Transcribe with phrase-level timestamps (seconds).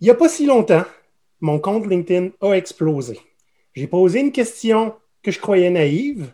[0.00, 0.84] Il n'y a pas si longtemps,
[1.40, 3.20] mon compte LinkedIn a explosé.
[3.74, 6.32] J'ai posé une question que je croyais naïve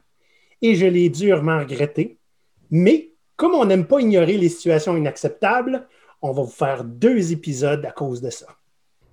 [0.63, 2.19] et je l'ai durement regrettée.
[2.71, 5.89] Mais comme on n'aime pas ignorer les situations inacceptables,
[6.23, 8.47] on va vous faire deux épisodes à cause de ça.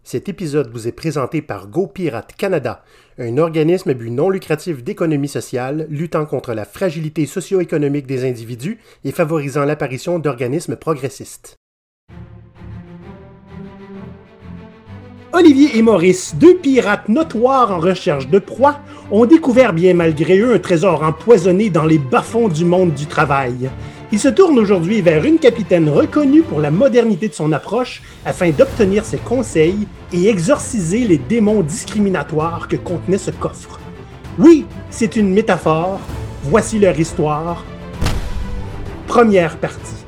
[0.03, 2.83] Cet épisode vous est présenté par GoPirate Canada,
[3.17, 9.11] un organisme but non lucratif d'économie sociale luttant contre la fragilité socio-économique des individus et
[9.11, 11.55] favorisant l'apparition d'organismes progressistes.
[15.35, 20.53] Olivier et Maurice, deux pirates notoires en recherche de proie, ont découvert bien malgré eux
[20.53, 23.71] un trésor empoisonné dans les bas-fonds du monde du travail.
[24.11, 28.51] Ils se tournent aujourd'hui vers une capitaine reconnue pour la modernité de son approche afin
[28.51, 33.79] d'obtenir ses conseils et exorciser les démons discriminatoires que contenait ce coffre.
[34.37, 35.99] Oui, c'est une métaphore.
[36.43, 37.65] Voici leur histoire.
[39.07, 40.02] Première partie.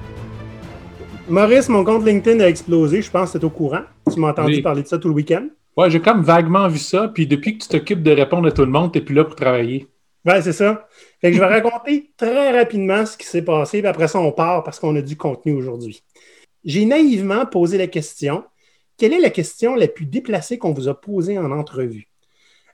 [1.28, 3.82] Maurice, mon compte LinkedIn a explosé, je pense que tu au courant.
[4.14, 4.62] Tu m'as entendu Oui.
[4.62, 5.48] parler de ça tout le week-end.
[5.76, 8.62] Ouais, j'ai comme vaguement vu ça, puis depuis que tu t'occupes de répondre à tout
[8.62, 9.88] le monde, t'es plus là pour travailler.
[10.26, 10.88] Ouais, c'est ça.
[11.22, 14.32] Fait que je vais raconter très rapidement ce qui s'est passé, puis après ça, on
[14.32, 16.04] part parce qu'on a du contenu aujourd'hui.
[16.64, 18.44] J'ai naïvement posé la question
[18.98, 22.08] quelle est la question la plus déplacée qu'on vous a posée en entrevue?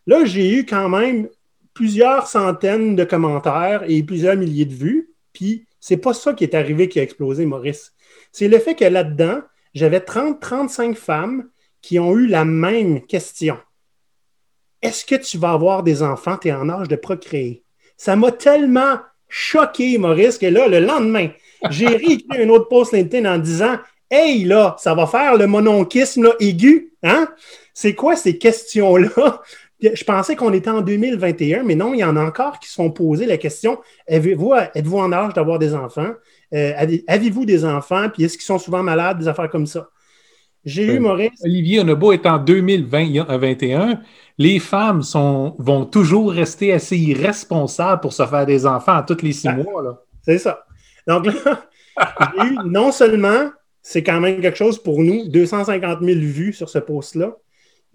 [0.08, 1.30] Là, j'ai eu quand même
[1.74, 6.54] plusieurs centaines de commentaires et plusieurs milliers de vues, puis c'est pas ça qui est
[6.54, 7.94] arrivé qui a explosé, Maurice.
[8.32, 9.42] C'est le fait que là-dedans,
[9.74, 11.50] j'avais 30-35 femmes
[11.82, 13.58] qui ont eu la même question.
[14.82, 16.38] Est-ce que tu vas avoir des enfants?
[16.38, 17.64] Tu es en âge de procréer.
[17.98, 21.30] Ça m'a tellement choqué, Maurice, que là, le lendemain,
[21.70, 23.78] j'ai réécrit un autre post LinkedIn en disant
[24.10, 26.94] Hey, là, ça va faire le mononkisme là, aigu.
[27.02, 27.30] Hein?
[27.74, 29.42] C'est quoi ces questions-là?
[29.82, 32.76] Je pensais qu'on était en 2021, mais non, il y en a encore qui se
[32.76, 36.12] font poser la question êtes-vous en âge d'avoir des enfants?
[36.54, 38.10] Euh, avez- Avez-vous des enfants?
[38.14, 39.20] Puis est-ce qu'ils sont souvent malades?
[39.20, 39.90] Des affaires comme ça?
[40.64, 44.00] J'ai eu, Euh, Maurice, Olivier Onobo est en 2021.
[44.38, 49.22] Les femmes sont, vont toujours rester assez irresponsables pour se faire des enfants à tous
[49.24, 49.54] les six Ah.
[49.56, 49.82] mois.
[49.82, 50.02] Là.
[50.22, 50.66] C'est ça.
[51.08, 51.34] Donc là,
[52.38, 53.50] j'ai eu non seulement,
[53.82, 57.36] c'est quand même quelque chose pour nous, 250 000 vues sur ce post-là,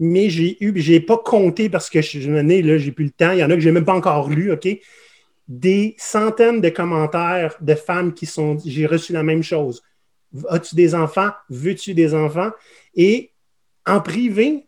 [0.01, 3.31] mais j'ai eu, j'ai pas compté parce que je venais, là, j'ai plus le temps.
[3.33, 4.67] Il y en a que j'ai même pas encore lu, OK?
[5.49, 9.83] Des centaines de commentaires de femmes qui sont, j'ai reçu la même chose.
[10.49, 11.31] As-tu des enfants?
[11.49, 12.51] Veux-tu des enfants?
[12.95, 13.33] Et
[13.87, 14.67] en privé,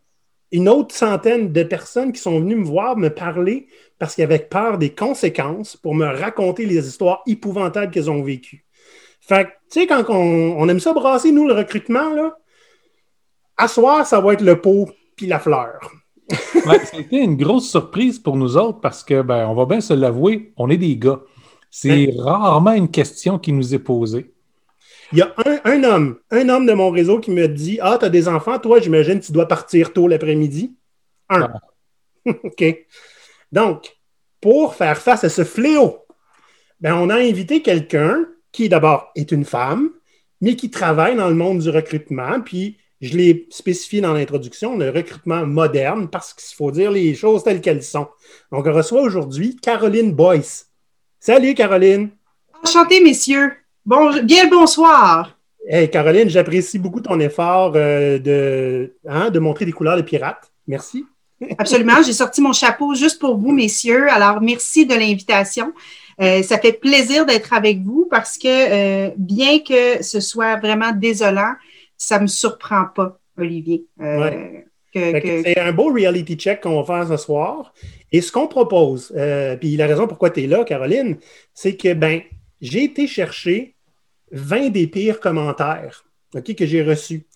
[0.53, 3.67] une autre centaine de personnes qui sont venues me voir, me parler
[3.99, 8.65] parce qu'ils avaient peur des conséquences pour me raconter les histoires épouvantables qu'ils ont vécues.
[9.21, 12.39] Fait que, tu sais, quand on, on aime ça brasser, nous, le recrutement, là,
[13.57, 15.93] à soir, ça va être le pot puis la fleur.
[16.67, 19.95] Ouais, C'était une grosse surprise pour nous autres parce que, ben, on va bien se
[19.95, 21.21] l'avouer, on est des gars.
[21.71, 24.33] C'est rarement une question qui nous est posée.
[25.13, 27.97] Il y a un, un homme, un homme de mon réseau qui me dit Ah,
[27.99, 30.77] tu as des enfants, toi, j'imagine, tu dois partir tôt l'après-midi.
[31.31, 31.53] Un.
[32.27, 32.65] OK.
[33.53, 33.97] Donc,
[34.41, 36.05] pour faire face à ce fléau,
[36.81, 39.91] ben, on a invité quelqu'un qui, d'abord, est une femme,
[40.41, 42.41] mais qui travaille dans le monde du recrutement.
[42.41, 47.45] Puis, je l'ai spécifié dans l'introduction, le recrutement moderne, parce qu'il faut dire les choses
[47.45, 48.09] telles qu'elles sont.
[48.51, 50.67] Donc, on reçoit aujourd'hui Caroline Boyce.
[51.21, 52.11] Salut, Caroline.
[52.65, 53.53] Enchanté, messieurs.
[53.87, 55.39] Bon, bien le bonsoir.
[55.69, 60.51] Hey, Caroline, j'apprécie beaucoup ton effort euh, de, hein, de montrer des couleurs de pirate.
[60.67, 61.05] Merci.
[61.59, 62.03] Absolument.
[62.05, 64.11] J'ai sorti mon chapeau juste pour vous, messieurs.
[64.11, 65.73] Alors, merci de l'invitation.
[66.21, 70.93] Euh, ça fait plaisir d'être avec vous parce que euh, bien que ce soit vraiment
[70.93, 71.53] désolant,
[71.99, 73.85] ça me surprend pas, Olivier.
[74.01, 74.65] Euh, Ouais.
[74.95, 77.75] que- C'est un beau reality check qu'on va faire ce soir.
[78.11, 81.19] Et ce qu'on propose, euh, puis la raison pourquoi tu es là, Caroline,
[81.53, 82.23] c'est que ben,
[82.63, 83.75] j'ai été chercher
[84.33, 86.05] 20 des pires commentaires
[86.57, 87.27] que j'ai reçus.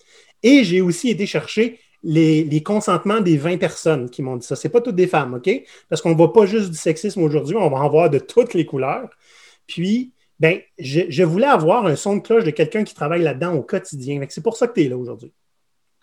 [0.41, 4.55] Et j'ai aussi été chercher les, les consentements des 20 personnes qui m'ont dit ça.
[4.55, 5.49] Ce pas toutes des femmes, OK?
[5.89, 8.53] Parce qu'on ne voit pas juste du sexisme aujourd'hui, on va en voir de toutes
[8.53, 9.09] les couleurs.
[9.67, 13.53] Puis, ben, je, je voulais avoir un son de cloche de quelqu'un qui travaille là-dedans
[13.53, 14.19] au quotidien.
[14.29, 15.31] C'est pour ça que tu es là aujourd'hui.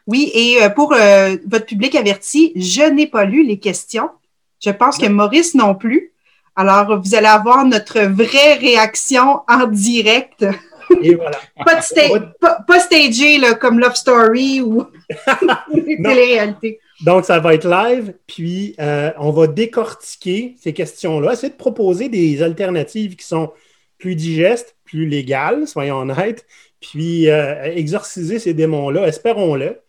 [0.07, 4.11] Oui, et euh, pour euh, votre public averti, je n'ai pas lu les questions.
[4.63, 6.13] Je pense que Maurice non plus.
[6.57, 10.45] Alors, vous allez avoir notre vraie réaction en direct.
[11.03, 11.39] Et voilà.
[11.65, 14.85] Pas, de sta- pas, pas stagé là, comme Love Story ou
[15.73, 16.81] télé-réalité.
[17.05, 22.09] Donc, ça va être live, puis euh, on va décortiquer ces questions-là, essayer de proposer
[22.09, 23.53] des alternatives qui sont
[24.01, 26.47] plus digestes, plus légales, soyons honnêtes,
[26.81, 29.81] puis euh, exorciser ces démons-là, espérons-le.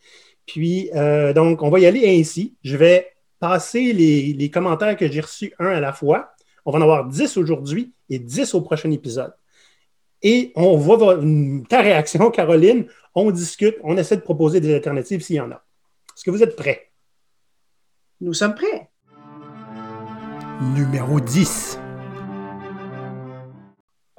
[0.46, 2.56] Puis, euh, donc, on va y aller ainsi.
[2.63, 3.08] Je vais
[3.40, 6.31] passer les, les commentaires que j'ai reçus un à la fois.
[6.66, 9.34] On va en avoir 10 aujourd'hui et 10 au prochain épisode.
[10.22, 12.86] Et on voit vo- ta réaction, Caroline.
[13.16, 15.63] On discute, on essaie de proposer des alternatives s'il y en a.
[16.16, 16.92] Est-ce que vous êtes prêts?
[18.19, 18.90] Nous sommes prêts.
[20.75, 21.80] Numéro 10.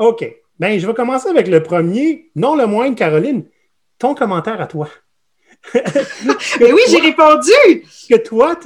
[0.03, 0.29] OK.
[0.59, 3.45] Ben, je vais commencer avec le premier, non le moindre, Caroline.
[4.01, 4.89] Ton commentaire à toi.
[5.75, 7.53] Mais oui, j'ai répondu.
[8.11, 8.59] Que toi,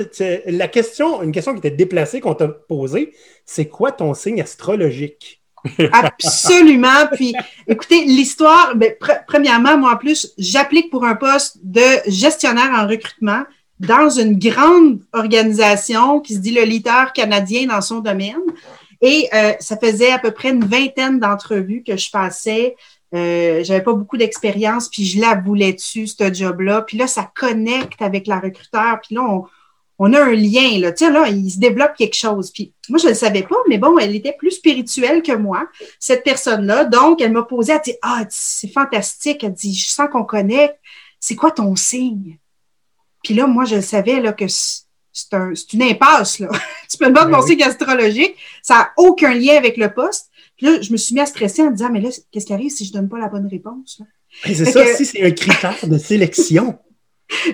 [0.46, 3.12] la question, une question qui était déplacée qu'on t'a posée,
[3.44, 5.42] c'est quoi ton signe astrologique?
[5.92, 7.06] Absolument.
[7.12, 7.34] Puis,
[7.68, 8.94] écoutez, l'histoire, ben,
[9.26, 13.42] premièrement, moi en plus, j'applique pour un poste de gestionnaire en recrutement
[13.78, 18.40] dans une grande organisation qui se dit le leader canadien dans son domaine.
[19.00, 22.76] Et euh, ça faisait à peu près une vingtaine d'entrevues que je passais.
[23.14, 26.82] Euh, j'avais pas beaucoup d'expérience, puis je la voulais dessus, ce job-là.
[26.82, 29.00] Puis là, ça connecte avec la recruteur.
[29.02, 29.44] Puis là, on,
[29.98, 30.92] on a un lien, là.
[30.92, 32.50] Tu là, il se développe quelque chose.
[32.50, 35.66] Puis moi, je ne le savais pas, mais bon, elle était plus spirituelle que moi,
[35.98, 36.84] cette personne-là.
[36.84, 39.42] Donc, elle m'a posé, elle dit, ah, c'est fantastique.
[39.44, 40.78] Elle dit, je sens qu'on connecte.
[41.20, 42.38] C'est quoi ton signe?
[43.24, 44.46] Puis là, moi, je savais, là, que
[45.16, 46.48] c'est un, une impasse, là.
[46.90, 48.36] tu me demandes mon signe astrologique.
[48.62, 50.30] Ça n'a aucun lien avec le poste.
[50.58, 52.52] Puis là, je me suis mis à stresser en me disant, mais là, qu'est-ce qui
[52.52, 54.02] arrive si je donne pas la bonne réponse?
[54.44, 56.78] C'est ça aussi, c'est un critère de sélection.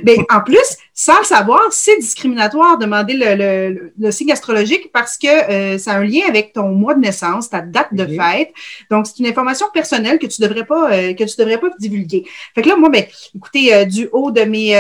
[0.05, 5.27] Mais en plus, sans le savoir, c'est discriminatoire de demander le, signe astrologique parce que
[5.27, 8.53] euh, ça a un lien avec ton mois de naissance, ta date de fête.
[8.91, 12.25] Donc, c'est une information personnelle que tu devrais pas euh, que tu devrais pas divulguer.
[12.55, 13.05] Fait que là, moi, ben,
[13.35, 14.73] écoutez, euh, du haut de mes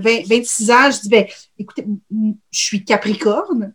[0.00, 1.26] 26 ans, je dis, ben,
[1.58, 1.84] écoutez,
[2.50, 3.74] je suis Capricorne.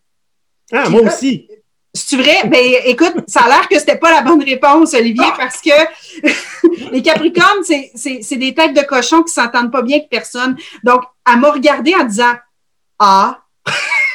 [0.71, 1.47] Ah, moi aussi.
[1.95, 2.47] C'est vrai?
[2.47, 5.35] Ben, écoute, ça a l'air que c'était pas la bonne réponse, Olivier, ah!
[5.37, 10.57] parce que les Capricornes, c'est des têtes de cochon qui s'entendent pas bien avec personne.
[10.83, 12.33] Donc, elle m'a regardé en disant
[12.97, 13.41] Ah.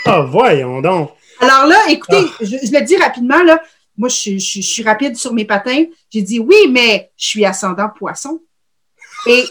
[0.05, 1.13] Ah, voyons donc.
[1.41, 2.35] Alors là, écoutez, ah.
[2.41, 3.63] je, je, le dis rapidement, là.
[3.97, 5.85] Moi, je, je, je suis rapide sur mes patins.
[6.11, 8.41] J'ai dit oui, mais je suis ascendant poisson.
[9.27, 9.45] Et,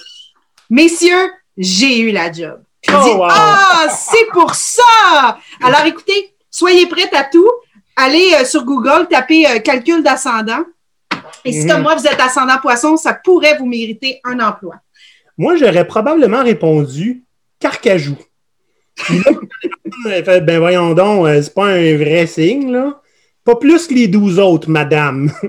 [0.70, 2.62] messieurs, j'ai eu la job.
[2.82, 5.40] J'ai oh, dit, ah, c'est pour ça!
[5.62, 7.50] Alors, écoutez, soyez prêts à tout
[7.98, 10.64] allez euh, sur Google, tapez euh, calcul d'ascendant.
[11.44, 14.76] Et si comme moi, vous êtes ascendant poisson, ça pourrait vous mériter un emploi.
[15.38, 17.24] Moi, j'aurais probablement répondu
[17.60, 18.18] carcajou.
[20.06, 23.02] ben voyons donc, euh, c'est pas un vrai signe, là.
[23.48, 25.32] Pas plus que les douze autres, madame.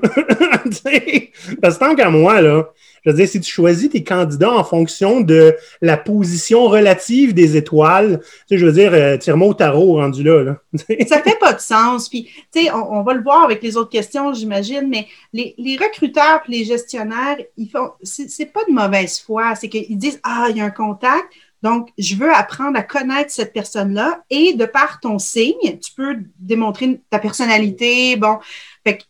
[1.60, 2.68] Parce que tant qu'à moi, là,
[3.04, 7.56] je veux dire, si tu choisis tes candidats en fonction de la position relative des
[7.56, 10.44] étoiles, tu sais, je veux dire, euh, tire-moi au tarot rendu là.
[10.44, 10.56] là.
[11.08, 12.08] ça fait pas de sens.
[12.08, 16.42] Puis, tu sais, on, va le voir avec les autres questions, j'imagine, mais les, recruteurs
[16.48, 19.56] et les gestionnaires, ils font, c'est pas de mauvaise foi.
[19.56, 21.32] C'est qu'ils disent, ah, il y a un contact.
[21.62, 26.16] Donc, je veux apprendre à connaître cette personne-là et de par ton signe, tu peux
[26.38, 28.16] démontrer ta personnalité.
[28.16, 28.38] Bon,
[28.86, 29.04] fait que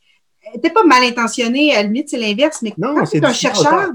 [0.60, 3.90] t'es pas mal intentionné, à la limite, c'est l'inverse, mais quand tu es un chercheur,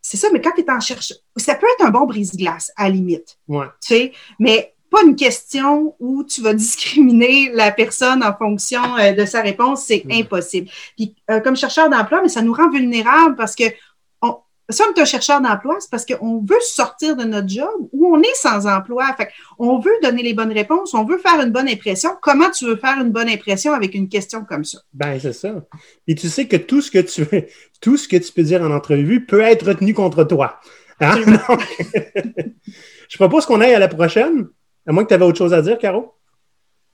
[0.00, 2.84] c'est ça, mais quand tu es un chercheur, ça peut être un bon brise-glace, à
[2.84, 3.38] la limite.
[3.48, 3.66] Ouais.
[3.82, 9.12] Tu sais, mais pas une question où tu vas discriminer la personne en fonction euh,
[9.12, 10.68] de sa réponse, c'est impossible.
[10.96, 13.64] Puis, euh, comme chercheur d'emploi, mais ça nous rend vulnérables parce que
[14.70, 18.14] si on est un chercheur d'emploi, c'est parce qu'on veut sortir de notre job ou
[18.14, 19.14] on est sans emploi.
[19.16, 19.28] Fait
[19.58, 22.10] on veut donner les bonnes réponses, on veut faire une bonne impression.
[22.20, 24.78] Comment tu veux faire une bonne impression avec une question comme ça?
[24.92, 25.54] Ben, c'est ça.
[26.06, 27.26] Et tu sais que tout ce que tu
[27.80, 30.60] tout ce que tu peux dire en entrevue peut être retenu contre toi.
[31.00, 31.16] Hein?
[33.08, 34.48] je propose qu'on aille à la prochaine.
[34.86, 36.14] À moins que tu avais autre chose à dire, Caro?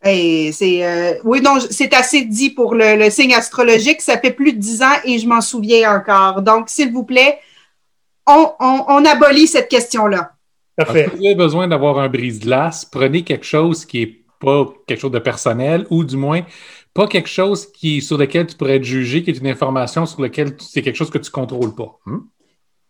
[0.05, 4.00] c'est euh, oui, non, c'est assez dit pour le, le, signe astrologique.
[4.00, 6.43] Ça fait plus de dix ans et je m'en souviens encore.
[6.43, 7.39] Donc, s'il vous plaît,
[8.26, 10.33] on, abolit cette question-là.
[10.76, 11.09] Parfait.
[11.11, 15.12] Si vous avez besoin d'avoir un brise-glace, prenez quelque chose qui n'est pas quelque chose
[15.12, 16.42] de personnel ou du moins
[16.97, 20.23] pas quelque chose qui, sur lequel tu pourrais être jugé, qui est une information sur
[20.23, 21.99] laquelle c'est quelque chose que tu ne contrôles pas.
[22.06, 22.21] Hmm?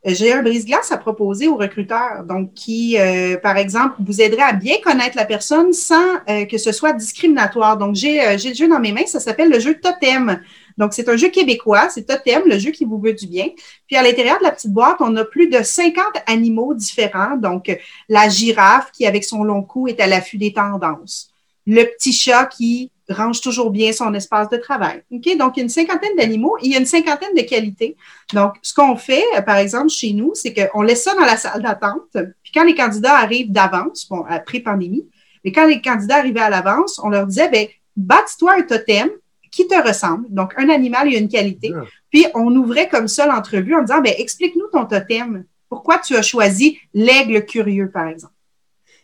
[0.08, 4.52] J'ai un brise-glace à proposer aux recruteurs, donc qui, euh, par exemple, vous aiderait à
[4.52, 7.76] bien connaître la personne sans euh, que ce soit discriminatoire.
[7.76, 10.40] Donc, j'ai euh, le jeu dans mes mains, ça s'appelle le jeu Totem.
[10.78, 13.48] Donc, c'est un jeu québécois, c'est Totem, le jeu qui vous veut du bien.
[13.88, 17.36] Puis, à l'intérieur de la petite boîte, on a plus de 50 animaux différents.
[17.36, 17.76] Donc,
[18.08, 21.30] la girafe qui, avec son long cou, est à l'affût des tendances.
[21.66, 25.02] Le petit chat qui range toujours bien son espace de travail.
[25.10, 25.36] OK?
[25.36, 27.96] Donc, il y a une cinquantaine d'animaux et il y a une cinquantaine de qualités.
[28.32, 31.36] Donc, ce qu'on fait, euh, par exemple, chez nous, c'est qu'on laisse ça dans la
[31.36, 32.16] salle d'attente.
[32.42, 35.06] Puis quand les candidats arrivent d'avance, bon, après pandémie,
[35.44, 39.08] mais quand les candidats arrivaient à l'avance, on leur disait, ben, bâtis-toi un totem
[39.52, 40.26] qui te ressemble.
[40.30, 41.72] Donc, un animal et une qualité.
[42.10, 45.44] Puis, on ouvrait comme ça l'entrevue en disant, ben, explique-nous ton totem.
[45.68, 48.32] Pourquoi tu as choisi l'aigle curieux, par exemple?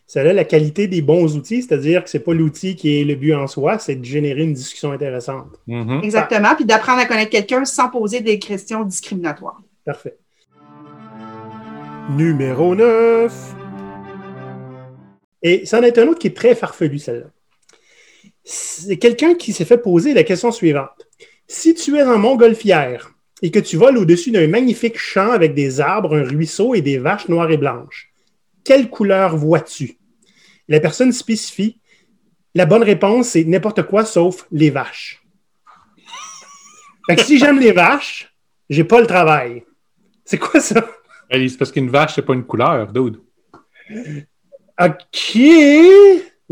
[0.05, 3.03] Ça a la qualité des bons outils, c'est-à-dire que ce n'est pas l'outil qui est
[3.03, 5.59] le but en soi, c'est de générer une discussion intéressante.
[5.67, 6.03] Mm-hmm.
[6.03, 9.61] Exactement, puis d'apprendre à connaître quelqu'un sans poser des questions discriminatoires.
[9.85, 10.17] Parfait.
[12.11, 13.55] Numéro 9.
[15.41, 17.27] Et ça en est un autre qui est très farfelu, celle-là.
[18.43, 21.07] C'est quelqu'un qui s'est fait poser la question suivante.
[21.47, 25.79] Si tu es en montgolfière et que tu voles au-dessus d'un magnifique champ avec des
[25.79, 28.12] arbres, un ruisseau et des vaches noires et blanches,
[28.63, 29.97] quelle couleur vois-tu?
[30.67, 31.79] La personne spécifie.
[32.55, 35.23] La bonne réponse, c'est n'importe quoi sauf les vaches.
[37.07, 38.33] Fait que si j'aime les vaches,
[38.69, 39.63] j'ai pas le travail.
[40.23, 40.87] C'est quoi ça?
[41.29, 43.19] Hey, C'est parce qu'une vache, c'est pas une couleur, dude.
[44.79, 45.37] OK.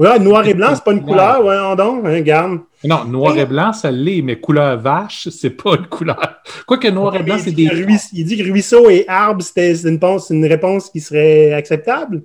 [0.02, 1.46] Ouais, noir et blanc, c'est pas une couleur.
[1.46, 2.60] Ouais, on donc, hein, regarde.
[2.84, 6.42] Non, noir et blanc, ça l'est, mais couleur vache, c'est pas une couleur.
[6.66, 7.70] Quoique noir et blanc, c'est des.
[8.14, 12.24] il dit que ruisseau et arbre, c'était c'est une, réponse- une réponse qui serait acceptable.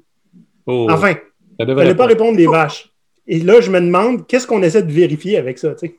[0.67, 1.15] Oh, Enfin,
[1.59, 2.91] il fallait pas répondre des vaches.
[3.27, 5.75] Et là, je me demande, qu'est-ce qu'on essaie de vérifier avec ça?
[5.75, 5.97] tu sais?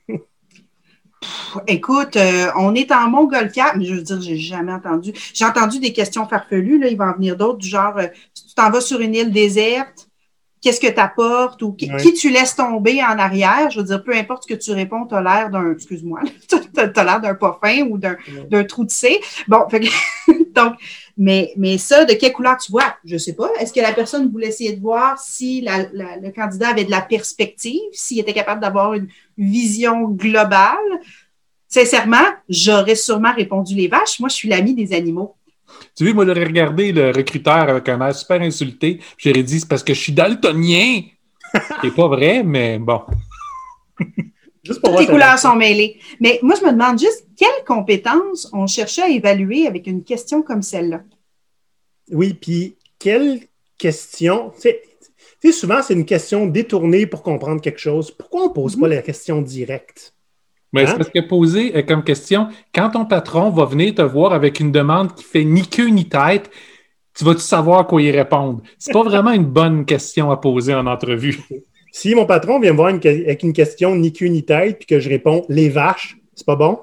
[1.68, 5.14] Écoute, euh, on est en montgolfière, mais je veux dire, j'ai jamais entendu.
[5.34, 8.48] J'ai entendu des questions farfelues, là, il va en venir d'autres, du genre, euh, si
[8.48, 10.07] tu t'en vas sur une île déserte,
[10.62, 13.70] qu'est-ce que tu apportes ou qui, tu laisses tomber en arrière?
[13.70, 16.56] Je veux dire, peu importe ce que tu réponds, tu as l'air d'un, excuse-moi, tu
[16.76, 18.16] as l'air d'un pas fin ou d'un,
[18.50, 19.20] d'un trou de C.
[19.48, 19.88] Bon, fait que-
[20.54, 20.74] donc,
[21.18, 22.96] mais, mais ça, de quelle couleur tu vois?
[23.06, 23.50] Je sais pas.
[23.60, 26.92] Est-ce que la personne voulait essayer de voir si la- la- le candidat avait de
[26.92, 30.78] la perspective, s'il était capable d'avoir une vision globale?
[31.70, 34.20] Sincèrement, j'aurais sûrement répondu les vaches.
[34.20, 35.36] Moi, je suis l'ami des animaux.
[35.98, 39.68] Tu vois, moi, j'aurais regardé le recruteur avec un air super insulté, j'aurais dit c'est
[39.68, 41.02] parce que je suis daltonien.
[41.82, 43.02] C'est pas vrai, mais bon.
[44.64, 45.98] Juste pour Toutes les couleurs sont mêlées.
[46.20, 50.42] Mais moi, je me demande juste quelles compétences on cherchait à évaluer avec une question
[50.42, 51.04] comme celle-là?
[52.12, 54.52] Oui, puis quelle question?
[54.56, 54.82] Tu sais,
[55.42, 58.12] tu sais, souvent, c'est une question détournée pour comprendre quelque chose.
[58.12, 60.14] Pourquoi on ne pose pas la question directe?
[60.74, 60.88] Mais Hein?
[60.88, 64.60] c'est parce que poser euh, comme question, quand ton patron va venir te voir avec
[64.60, 66.50] une demande qui fait ni queue ni tête,
[67.18, 68.62] tu vas-tu savoir quoi y répondre?
[68.78, 71.40] C'est pas vraiment une bonne question à poser en entrevue.
[71.90, 74.86] Si mon patron vient me voir une avec une question ni queue ni tête, puis
[74.86, 76.82] que je réponds les vaches, c'est pas bon?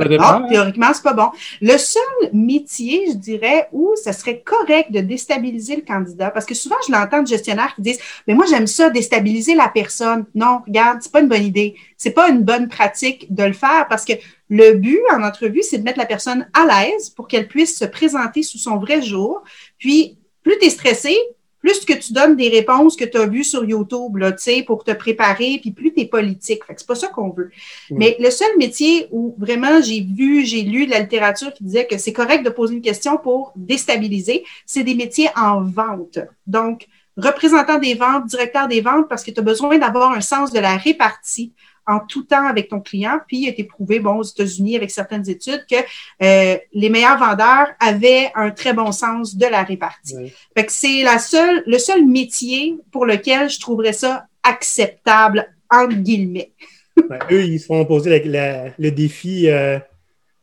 [0.00, 1.28] Non, théoriquement, c'est pas bon.
[1.60, 6.54] Le seul métier, je dirais, où ça serait correct de déstabiliser le candidat, parce que
[6.54, 10.26] souvent, je l'entends de gestionnaires qui disent, mais moi, j'aime ça, déstabiliser la personne.
[10.34, 11.76] Non, regarde, c'est pas une bonne idée.
[11.96, 14.14] C'est pas une bonne pratique de le faire parce que
[14.50, 17.84] le but en entrevue, c'est de mettre la personne à l'aise pour qu'elle puisse se
[17.84, 19.44] présenter sous son vrai jour.
[19.78, 21.16] Puis, plus tu es stressé,
[21.60, 24.62] plus que tu donnes des réponses que tu as vues sur YouTube, là, tu sais,
[24.62, 26.64] pour te préparer, puis plus tu es politique.
[26.64, 27.50] Fait que c'est pas ça qu'on veut.
[27.90, 31.86] Mais le seul métier où vraiment j'ai vu, j'ai lu de la littérature qui disait
[31.86, 36.18] que c'est correct de poser une question pour déstabiliser, c'est des métiers en vente.
[36.46, 36.86] Donc,
[37.16, 40.60] représentant des ventes, directeur des ventes, parce que tu as besoin d'avoir un sens de
[40.60, 41.52] la répartie
[41.88, 43.18] en tout temps avec ton client.
[43.26, 45.76] Puis, il a été prouvé, bon, aux États-Unis, avec certaines études, que
[46.22, 50.14] euh, les meilleurs vendeurs avaient un très bon sens de la répartie.
[50.16, 50.32] Oui.
[50.56, 55.94] Fait que c'est la seule, le seul métier pour lequel je trouverais ça acceptable, entre
[55.96, 56.52] guillemets.
[57.08, 58.28] Ben, eux, ils se font poser la-
[58.64, 59.78] la- le défi euh,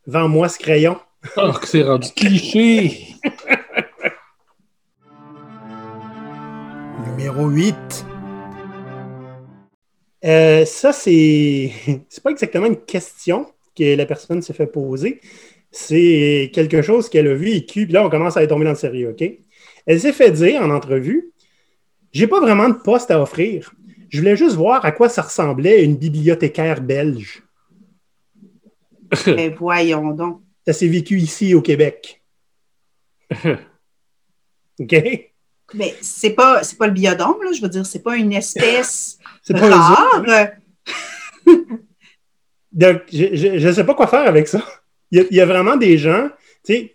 [0.08, 0.98] Vends-moi ce crayon.
[1.36, 3.08] Oh, que c'est rendu cliché!
[7.08, 8.06] Numéro 8.
[10.26, 11.72] Euh, ça, c'est.
[12.10, 15.22] C'est pas exactement une question que la personne s'est fait poser.
[15.72, 17.86] C'est quelque chose qu'elle a vécu.
[17.86, 19.30] Puis là, on commence à être tombé dans le sérieux, OK?
[19.86, 21.32] Elle s'est fait dire en entrevue
[22.12, 23.74] J'ai pas vraiment de poste à offrir.
[24.10, 27.44] Je voulais juste voir à quoi ça ressemblait une bibliothécaire belge.
[29.28, 30.42] Mais voyons donc.
[30.66, 32.24] Ça s'est vécu ici au Québec.
[34.80, 35.35] OK?
[35.76, 37.52] Mais c'est pas, c'est pas le biodôme, là.
[37.52, 40.24] Je veux dire, c'est pas une espèce C'est pas autres, hein?
[40.26, 40.50] rare.
[42.72, 44.64] Donc, je ne sais pas quoi faire avec ça.
[45.12, 46.30] Il y a, il y a vraiment des gens,
[46.66, 46.94] tu sais,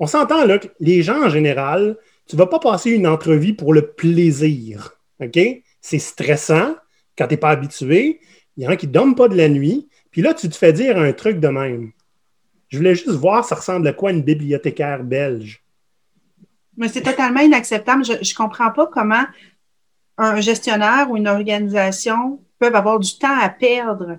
[0.00, 3.54] on s'entend là que les gens en général, tu ne vas pas passer une entrevue
[3.54, 4.96] pour le plaisir.
[5.20, 5.38] OK?
[5.80, 6.74] C'est stressant
[7.16, 8.20] quand tu n'es pas habitué.
[8.56, 9.88] Il y en a qui ne dorment pas de la nuit.
[10.10, 11.92] Puis là, tu te fais dire un truc de même.
[12.68, 15.63] Je voulais juste voir ça ressemble à quoi une bibliothécaire belge.
[16.76, 18.04] Mais c'est totalement inacceptable.
[18.04, 19.24] Je ne comprends pas comment
[20.18, 24.18] un gestionnaire ou une organisation peuvent avoir du temps à perdre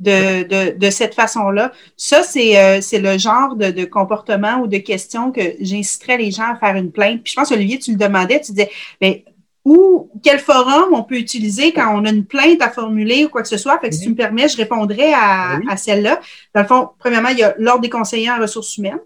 [0.00, 1.72] de, de, de cette façon-là.
[1.96, 6.30] Ça, c'est euh, c'est le genre de, de comportement ou de questions que j'inciterais les
[6.30, 7.22] gens à faire une plainte.
[7.22, 8.70] Puis je pense, Olivier, tu le demandais, tu disais,
[9.00, 9.14] ben,
[9.64, 13.42] où, quel forum on peut utiliser quand on a une plainte à formuler ou quoi
[13.42, 13.78] que ce soit?
[13.78, 15.66] Fait que si tu me permets, je répondrai à, Ben oui.
[15.70, 16.20] à celle-là.
[16.52, 18.98] Dans le fond, premièrement, il y a l'Ordre des conseillers en ressources humaines.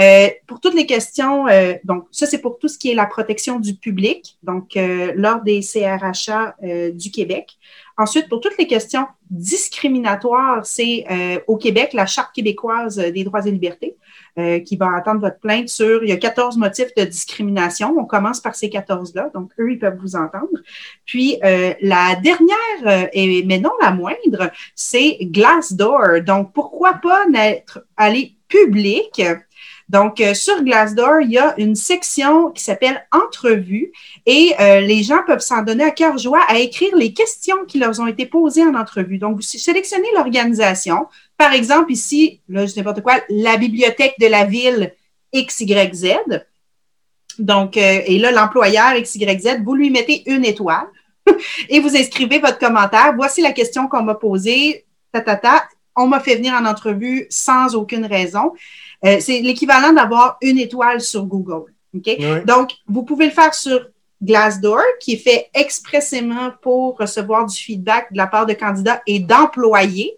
[0.00, 3.06] Euh, pour toutes les questions, euh, donc ça c'est pour tout ce qui est la
[3.06, 7.58] protection du public, donc euh, l'ordre des CRHA euh, du Québec.
[7.96, 13.44] Ensuite, pour toutes les questions discriminatoires, c'est euh, au Québec la Charte québécoise des droits
[13.44, 13.96] et libertés.
[14.64, 17.96] qui va entendre votre plainte sur, il y a 14 motifs de discrimination.
[17.98, 20.58] On commence par ces 14-là, donc eux, ils peuvent vous entendre.
[21.06, 26.20] Puis la dernière, et, mais non la moindre, c'est Glassdoor.
[26.24, 29.20] Donc, pourquoi pas n'être allé public
[29.88, 33.90] donc, euh, sur Glassdoor, il y a une section qui s'appelle Entrevue
[34.26, 37.78] et euh, les gens peuvent s'en donner à cœur joie à écrire les questions qui
[37.78, 39.16] leur ont été posées en entrevue.
[39.16, 41.06] Donc, vous sélectionnez l'organisation.
[41.38, 44.92] Par exemple, ici, là, je n'importe quoi, la bibliothèque de la ville
[45.34, 46.16] XYZ.
[47.38, 50.86] Donc, euh, et là, l'employeur XYZ, vous lui mettez une étoile
[51.70, 53.14] et vous inscrivez votre commentaire.
[53.16, 54.84] Voici la question qu'on m'a posée.
[55.12, 55.64] Ta, ta, ta.
[55.96, 58.52] On m'a fait venir en entrevue sans aucune raison.
[59.04, 61.72] Euh, c'est l'équivalent d'avoir une étoile sur Google.
[62.44, 63.86] Donc, vous pouvez le faire sur
[64.22, 69.20] Glassdoor, qui est fait expressément pour recevoir du feedback de la part de candidats et
[69.20, 70.16] d'employés.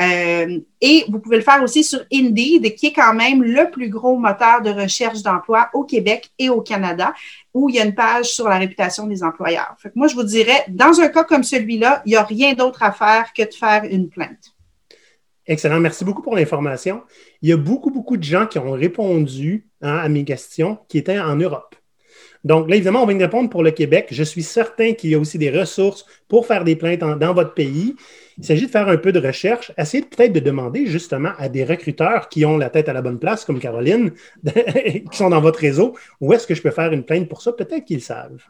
[0.00, 3.90] Euh, et vous pouvez le faire aussi sur Indeed, qui est quand même le plus
[3.90, 7.12] gros moteur de recherche d'emploi au Québec et au Canada,
[7.52, 9.76] où il y a une page sur la réputation des employeurs.
[9.94, 12.90] moi, je vous dirais, dans un cas comme celui-là, il n'y a rien d'autre à
[12.90, 14.54] faire que de faire une plainte.
[15.46, 15.78] Excellent.
[15.78, 17.02] Merci beaucoup pour l'information.
[17.42, 20.98] Il y a beaucoup, beaucoup de gens qui ont répondu hein, à mes questions qui
[20.98, 21.74] étaient en Europe.
[22.44, 24.08] Donc, là, évidemment, on va y répondre pour le Québec.
[24.10, 27.54] Je suis certain qu'il y a aussi des ressources pour faire des plaintes dans votre
[27.54, 27.94] pays.
[28.38, 31.64] Il s'agit de faire un peu de recherche, essayer peut-être de demander justement à des
[31.64, 34.12] recruteurs qui ont la tête à la bonne place, comme Caroline,
[34.44, 37.52] qui sont dans votre réseau, où est-ce que je peux faire une plainte pour ça?
[37.52, 38.42] Peut-être qu'ils savent.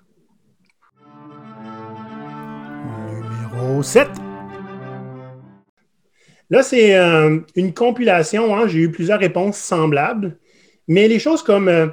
[3.52, 4.31] Numéro 7.
[6.52, 8.54] Là, c'est euh, une compilation.
[8.54, 8.68] Hein.
[8.68, 10.36] J'ai eu plusieurs réponses semblables.
[10.86, 11.86] Mais les choses comme euh,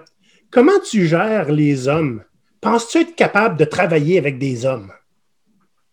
[0.51, 2.24] comment tu gères les hommes?
[2.60, 4.92] Penses-tu être capable de travailler avec des hommes?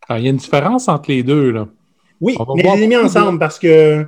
[0.08, 1.52] Ah, il y a une différence entre les deux.
[1.52, 1.68] Là.
[2.20, 4.04] Oui, mais je les ai mis ensemble parce que.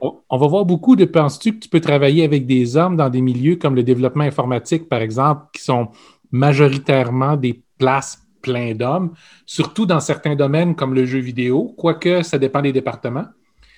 [0.00, 3.20] On, va voir beaucoup de penses-tu que tu peux travailler avec des hommes dans des
[3.20, 5.90] milieux comme le développement informatique, par exemple, qui sont
[6.32, 9.12] majoritairement des places pleines d'hommes,
[9.46, 13.26] surtout dans certains domaines comme le jeu vidéo, quoique ça dépend des départements?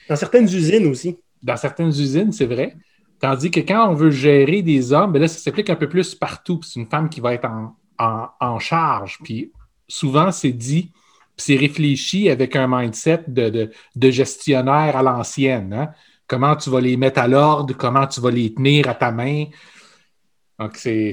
[0.08, 1.18] Dans certaines usines aussi.
[1.42, 2.76] Dans certaines usines, c'est vrai.
[3.20, 6.14] Tandis que quand on veut gérer des hommes, ben là, ça s'applique un peu plus
[6.14, 6.60] partout.
[6.64, 7.48] C'est une femme qui va être
[7.98, 9.18] en, charge.
[9.22, 9.52] Puis
[9.86, 10.90] souvent, c'est dit,
[11.36, 13.70] c'est réfléchi avec un mindset de,
[14.10, 15.72] gestionnaire à l'ancienne.
[15.72, 15.90] Hein.
[16.26, 19.44] Comment tu vas les mettre à l'ordre, comment tu vas les tenir à ta main?
[20.58, 21.12] Donc, c'est.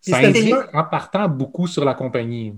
[0.00, 2.54] Ça indique en partant beaucoup sur la compagnie.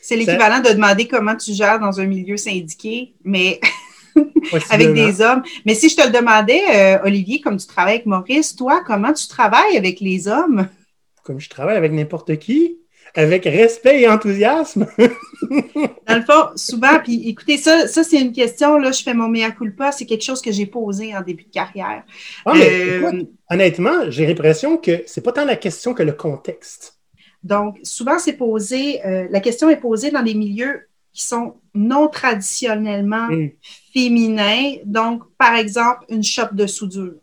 [0.00, 3.60] C'est l'équivalent de demander comment tu gères dans un milieu syndiqué, mais
[4.70, 5.42] avec des hommes.
[5.64, 9.12] Mais si je te le demandais, euh, Olivier, comme tu travailles avec Maurice, toi, comment
[9.12, 10.68] tu travailles avec les hommes?
[11.24, 12.78] Comme je travaille avec n'importe qui,
[13.14, 14.86] avec respect et enthousiasme.
[14.98, 19.28] Dans le fond, souvent, puis écoutez, ça, ça c'est une question, là, je fais mon
[19.28, 22.04] mea culpa, c'est quelque chose que j'ai posé en début de carrière.
[22.44, 26.98] Ah, mais euh, honnêtement, j'ai l'impression que c'est pas tant la question que le contexte.
[27.42, 32.08] Donc, souvent, c'est posé, euh, la question est posée dans des milieux qui sont non
[32.08, 33.50] traditionnellement mm.
[34.84, 37.14] Donc, par exemple, une shop de soudure.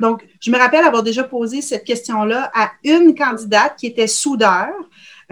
[0.00, 4.68] Donc, je me rappelle avoir déjà posé cette question-là à une candidate qui était soudeur,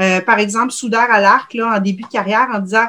[0.00, 2.86] euh, par exemple, soudeur à l'arc, en début de carrière, en disant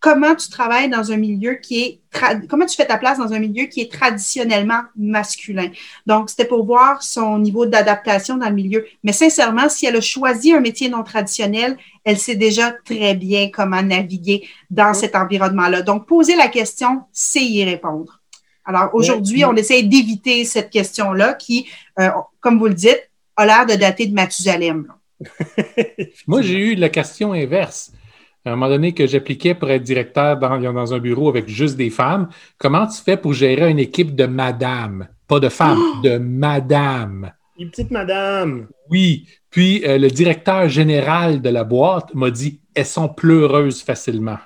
[0.00, 2.00] comment tu travailles dans un milieu qui est
[2.48, 5.68] comment tu fais ta place dans un milieu qui est traditionnellement masculin.
[6.06, 8.84] Donc, c'était pour voir son niveau d'adaptation dans le milieu.
[9.04, 13.50] Mais sincèrement, si elle a choisi un métier non traditionnel, elle sait déjà très bien
[13.52, 15.82] comment naviguer dans cet environnement-là.
[15.82, 18.20] Donc, poser la question, c'est y répondre.
[18.64, 21.68] Alors, aujourd'hui, on essaie d'éviter cette question-là qui,
[22.00, 22.10] euh,
[22.40, 24.92] comme vous le dites, a l'air de dater de Mathusalem.
[26.26, 27.92] Moi, j'ai eu la question inverse
[28.44, 31.76] à un moment donné que j'appliquais pour être directeur dans, dans, un bureau avec juste
[31.76, 35.08] des femmes, comment tu fais pour gérer une équipe de madame?
[35.28, 36.00] Pas de femmes, oh!
[36.02, 37.32] de madame.
[37.58, 38.68] Une petite madame.
[38.88, 39.26] Oui.
[39.50, 44.38] Puis euh, le directeur général de la boîte m'a dit elles sont pleureuses facilement.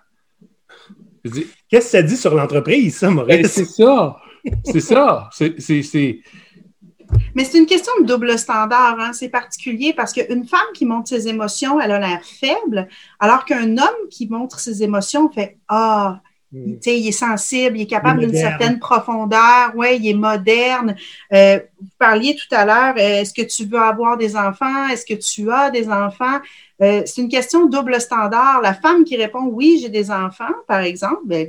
[1.70, 3.36] Qu'est-ce que ça dit sur l'entreprise, ça, Maurice?
[3.36, 4.16] Ben, c'est ça.
[4.64, 5.30] C'est ça.
[5.32, 6.20] C'est
[7.34, 8.96] mais c'est une question de double standard.
[8.98, 9.12] Hein.
[9.12, 12.88] C'est particulier parce qu'une femme qui montre ses émotions, elle a l'air faible,
[13.20, 16.20] alors qu'un homme qui montre ses émotions fait Ah,
[16.52, 16.74] hmm.
[16.86, 20.94] il est sensible, il est capable d'une certaine profondeur, ouais, il est moderne.
[21.32, 24.88] Euh, vous parliez tout à l'heure, euh, est-ce que tu veux avoir des enfants?
[24.88, 26.38] Est-ce que tu as des enfants?
[26.82, 28.60] Euh, c'est une question de double standard.
[28.60, 31.48] La femme qui répond oui, j'ai des enfants, par exemple, ben,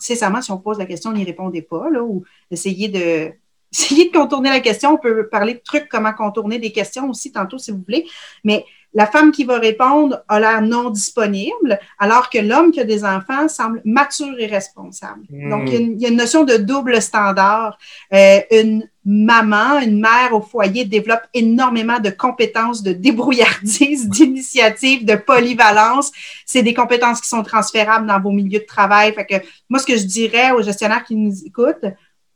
[0.00, 3.32] nécessairement, si on pose la question, n'y répondez pas, là, ou essayez de
[3.86, 4.94] essayez de contourner la question.
[4.94, 8.06] On peut parler de trucs comment contourner des questions aussi tantôt si vous voulez.
[8.44, 12.84] Mais la femme qui va répondre a l'air non disponible, alors que l'homme qui a
[12.84, 15.20] des enfants semble mature et responsable.
[15.28, 15.50] Hmm.
[15.50, 17.78] Donc, il y, a une, il y a une notion de double standard.
[18.14, 25.14] Euh, une maman, une mère au foyer développe énormément de compétences de débrouillardise, d'initiative, de
[25.14, 26.10] polyvalence.
[26.46, 29.12] C'est des compétences qui sont transférables dans vos milieux de travail.
[29.12, 31.84] Fait que moi, ce que je dirais aux gestionnaires qui nous écoutent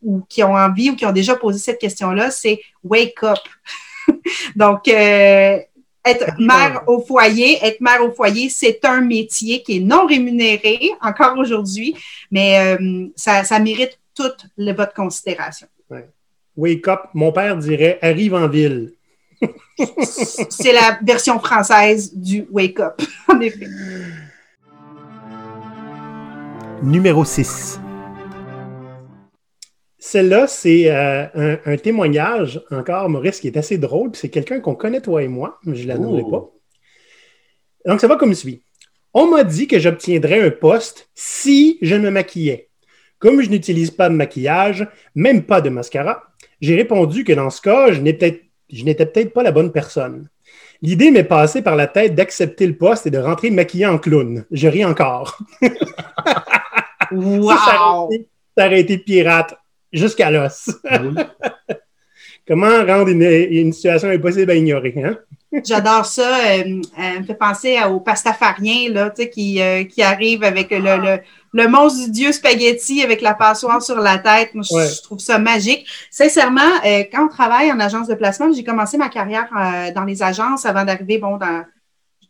[0.02, 3.38] ou qui ont envie ou qui ont déjà posé cette question-là, c'est wake up.
[4.56, 5.58] Donc, euh,
[6.04, 10.90] être mère au foyer, être mère au foyer, c'est un métier qui est non rémunéré
[11.02, 11.94] encore aujourd'hui,
[12.30, 15.66] mais euh, ça, ça mérite toute le- votre considération.
[16.56, 18.92] Wake up, mon père dirait arrive en ville.
[20.50, 23.66] C'est la version française du wake up, en effet.
[26.82, 27.80] Numéro 6.
[30.02, 34.10] Celle-là, c'est euh, un, un témoignage, encore, Maurice, qui est assez drôle.
[34.14, 36.50] C'est quelqu'un qu'on connaît, toi et moi, mais je ne la nommerai pas.
[37.86, 38.62] Donc, ça va comme suit.
[39.12, 42.68] On m'a dit que j'obtiendrais un poste si je me maquillais.
[43.18, 46.22] Comme je n'utilise pas de maquillage, même pas de mascara,
[46.62, 50.28] j'ai répondu que dans ce cas, je n'étais peut-être pas la bonne personne.
[50.80, 54.46] L'idée m'est passée par la tête d'accepter le poste et de rentrer maquillé en clown.
[54.50, 55.38] Je ris encore.
[55.60, 55.66] Ça,
[57.10, 58.10] ça aurait Wow!
[58.12, 59.54] été- ça aurait été pirate
[59.92, 60.70] jusqu'à l'os.
[60.84, 61.14] Oui.
[62.48, 64.94] Comment rendre une, une situation impossible à ignorer?
[65.04, 65.16] Hein?
[65.64, 66.38] J'adore ça.
[66.38, 70.02] euh, euh, elle me fait penser à- au pastafariens là, tu sais, qui, euh, qui
[70.02, 71.18] arrive avec le, le,
[71.52, 74.54] le monstre du dieu spaghetti avec la passoire sur la tête.
[74.54, 74.88] Moi, je, Ouais.
[74.88, 75.86] je trouve ça magique.
[76.10, 80.04] Sincèrement, euh, quand on travaille en agence de placement, j'ai commencé ma carrière euh, dans
[80.04, 81.64] les agences avant d'arriver, bon, dans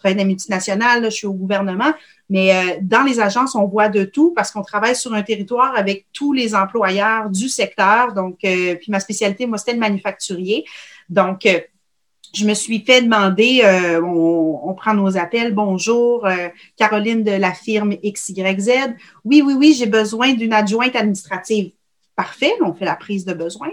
[0.00, 1.92] travaille dans je suis au gouvernement,
[2.28, 5.76] mais euh, dans les agences, on voit de tout parce qu'on travaille sur un territoire
[5.76, 8.14] avec tous les employeurs du secteur.
[8.14, 10.64] Donc, euh, puis ma spécialité, moi, c'était le manufacturier.
[11.08, 11.60] Donc, euh,
[12.32, 13.62] je me suis fait demander,
[14.04, 16.28] on, prend nos appels, bonjour,
[16.76, 18.94] Caroline de la firme XYZ.
[19.24, 21.72] Oui, oui, oui, j'ai besoin d'une adjointe administrative.
[22.14, 23.70] Parfait, on fait la prise de besoin.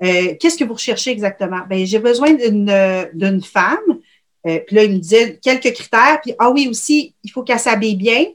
[0.00, 1.60] Qu'est-ce que vous recherchez exactement?
[1.68, 4.00] Ben, j'ai besoin d'une femme.
[4.46, 6.20] Euh, puis là, il me disait quelques critères.
[6.22, 8.26] Puis, ah oui, aussi, il faut qu'elle s'habille bien,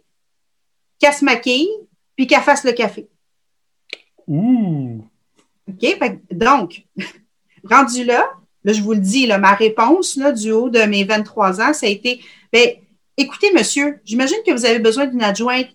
[0.99, 1.69] qu'elle se maquille,
[2.15, 3.07] puis qu'elle fasse le café.
[4.27, 5.03] Ouh.
[5.69, 5.79] OK?
[5.79, 6.83] Fait donc,
[7.63, 8.29] rendu là,
[8.63, 11.73] là, je vous le dis, là, ma réponse là, du haut de mes 23 ans,
[11.73, 12.21] ça a été
[12.53, 12.69] ben,
[13.17, 15.69] écoutez, monsieur, j'imagine que vous avez besoin d'une adjointe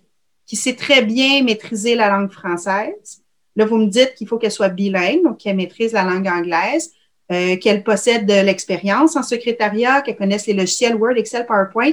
[0.45, 3.21] qui sait très bien maîtriser la langue française.
[3.57, 6.93] Là, vous me dites qu'il faut qu'elle soit bilingue, donc qu'elle maîtrise la langue anglaise,
[7.31, 11.91] euh, qu'elle possède de l'expérience en secrétariat, qu'elle connaisse les logiciels Word, Excel, PowerPoint.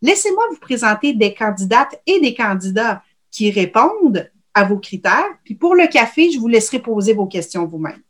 [0.00, 5.28] Laissez-moi vous présenter des candidates et des candidats qui répondent à vos critères.
[5.44, 8.00] Puis pour le café, je vous laisserai poser vos questions vous-même.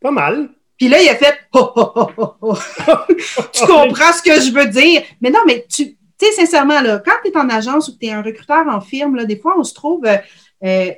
[0.00, 0.50] Pas mal.
[0.76, 2.54] Puis là, il a fait Oh, oh, oh.
[3.52, 5.02] Tu comprends ce que je veux dire?
[5.20, 8.06] Mais non, mais tu sais, sincèrement, là, quand tu es en agence ou que tu
[8.06, 10.04] es un recruteur en firme, là, des fois, on se trouve.
[10.06, 10.16] euh,
[10.64, 10.90] euh,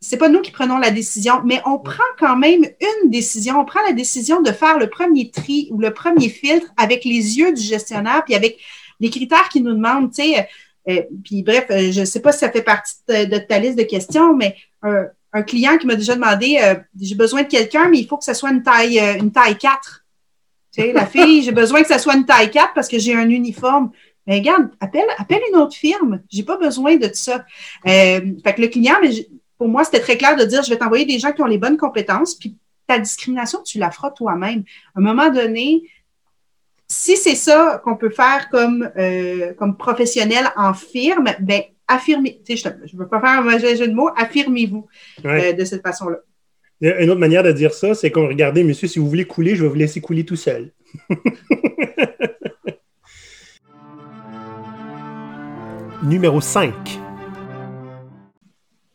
[0.00, 3.60] c'est- pas nous qui prenons la décision, mais on prend quand même une décision.
[3.60, 7.38] On prend la décision de faire le premier tri ou le premier filtre avec les
[7.38, 8.58] yeux du gestionnaire, puis avec
[9.00, 10.12] les critères qu'il nous demande.
[10.12, 10.48] Tu sais,
[10.88, 13.78] euh, puis bref, euh, je sais pas si ça fait partie de, de ta liste
[13.78, 17.88] de questions, mais un, un client qui m'a déjà demandé euh, j'ai besoin de quelqu'un,
[17.88, 20.04] mais il faut que ça soit une taille, euh, une taille 4.
[20.72, 23.14] Tu sais, la fille, j'ai besoin que ça soit une taille 4 parce que j'ai
[23.14, 23.90] un uniforme.
[24.26, 26.20] Mais regarde, appelle, appelle une autre firme.
[26.30, 27.44] J'ai pas besoin de ça.
[27.86, 29.10] Euh, fait que le client, mais
[29.60, 31.58] pour moi, c'était très clair de dire je vais t'envoyer des gens qui ont les
[31.58, 34.64] bonnes compétences, puis ta discrimination, tu la feras toi-même.
[34.94, 35.82] À un moment donné,
[36.88, 42.40] si c'est ça qu'on peut faire comme, euh, comme professionnel en firme, ben affirmez.
[42.46, 44.86] Tu sais, je ne veux pas faire un mauvais jeu de mots, affirmez-vous
[45.24, 45.50] Ouais.
[45.50, 46.16] euh, de cette façon-là.
[46.80, 49.62] Une autre manière de dire ça, c'est qu'on regardez, monsieur, si vous voulez couler, je
[49.64, 50.72] vais vous laisser couler tout seul.
[56.02, 56.72] Numéro 5.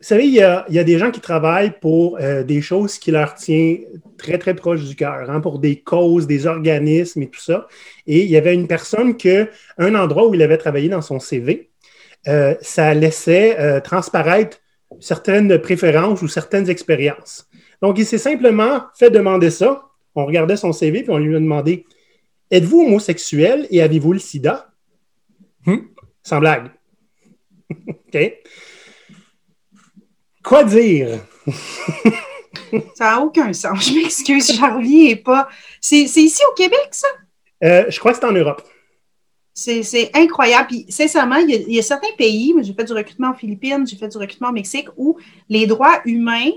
[0.05, 2.61] Vous savez, il y a, il y a des gens qui travaillent pour euh, des
[2.61, 3.79] choses qui leur tiennent
[4.19, 7.67] très, très proches du cœur, hein, pour des causes, des organismes et tout ça.
[8.05, 11.19] Et il y avait une personne que, un endroit où il avait travaillé dans son
[11.19, 11.71] CV,
[12.27, 14.59] euh, ça laissait euh, transparaître
[14.99, 17.49] certaines préférences ou certaines expériences.
[17.81, 19.85] Donc, il s'est simplement fait demander ça.
[20.13, 21.83] On regardait son CV, puis on lui a demandé
[22.51, 24.71] Êtes-vous homosexuel et avez-vous le sida?
[25.65, 25.77] Hmm.
[26.21, 26.67] Sans blague.
[27.87, 28.33] OK?
[30.45, 31.19] Quoi dire?
[32.95, 33.89] Ça n'a aucun sens.
[33.89, 35.47] Je m'excuse, j'en reviens pas.
[35.81, 37.07] C'est c'est ici au Québec, ça?
[37.63, 38.61] Euh, Je crois que c'est en Europe.
[39.53, 40.67] C'est c'est incroyable.
[40.67, 43.29] Puis, sincèrement, il y, a, il y a certains pays, moi, j'ai fait du recrutement
[43.29, 45.17] en Philippines, j'ai fait du recrutement au Mexique, où
[45.49, 46.51] les droits humains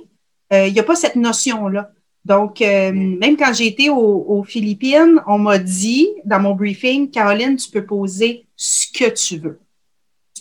[0.51, 1.91] il n'y a pas cette notion-là.
[2.25, 7.71] Donc, même quand j'ai été aux Philippines, on m'a dit dans mon briefing, Caroline, tu
[7.71, 9.61] peux poser ce que tu veux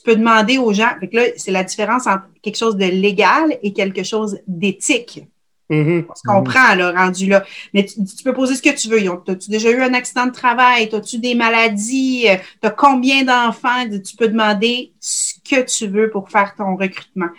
[0.08, 0.92] peux demander aux gens.
[1.12, 5.26] là, c'est la différence entre quelque chose de légal et quelque chose d'éthique.
[5.70, 6.06] Mm-hmm.
[6.10, 7.44] On se comprend, là, rendu là.
[7.74, 9.00] Mais tu, peux poser ce que tu veux.
[9.28, 10.90] As-tu déjà eu un accident de travail?
[10.94, 12.30] As-tu des maladies?
[12.30, 13.84] Euh, tu as combien d'enfants?
[13.90, 17.30] Tu peux demander ce que tu veux pour faire ton recrutement.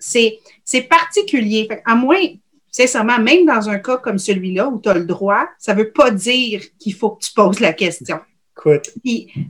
[0.00, 1.68] C'est particulier.
[1.86, 2.24] à moins,
[2.72, 5.92] sincèrement, même dans un cas comme celui-là où tu as le droit, ça ne veut
[5.92, 8.18] pas dire qu'il faut que tu poses la question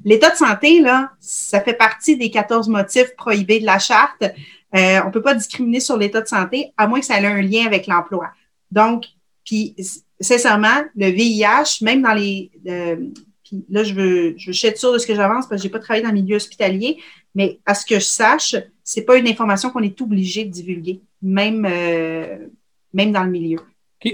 [0.05, 4.23] l'état de santé, là, ça fait partie des 14 motifs prohibés de la charte.
[4.23, 7.27] Euh, on ne peut pas discriminer sur l'état de santé, à moins que ça ait
[7.27, 8.31] un lien avec l'emploi.
[8.70, 9.05] Donc,
[9.44, 9.75] puis,
[10.20, 12.51] sincèrement, le VIH, même dans les.
[12.68, 12.96] Euh,
[13.44, 15.73] puis là, je veux, je veux être sûre de ce que j'avance parce que je
[15.73, 16.99] n'ai pas travaillé dans le milieu hospitalier,
[17.35, 20.51] mais à ce que je sache, ce n'est pas une information qu'on est obligé de
[20.51, 22.46] divulguer, même, euh,
[22.92, 23.59] même dans le milieu.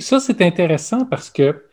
[0.00, 1.65] Ça, c'est intéressant parce que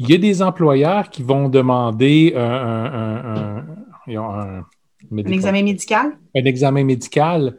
[0.00, 3.66] il y a des employeurs qui vont demander un,
[5.26, 6.16] examen médical?
[6.34, 7.58] Un examen médical.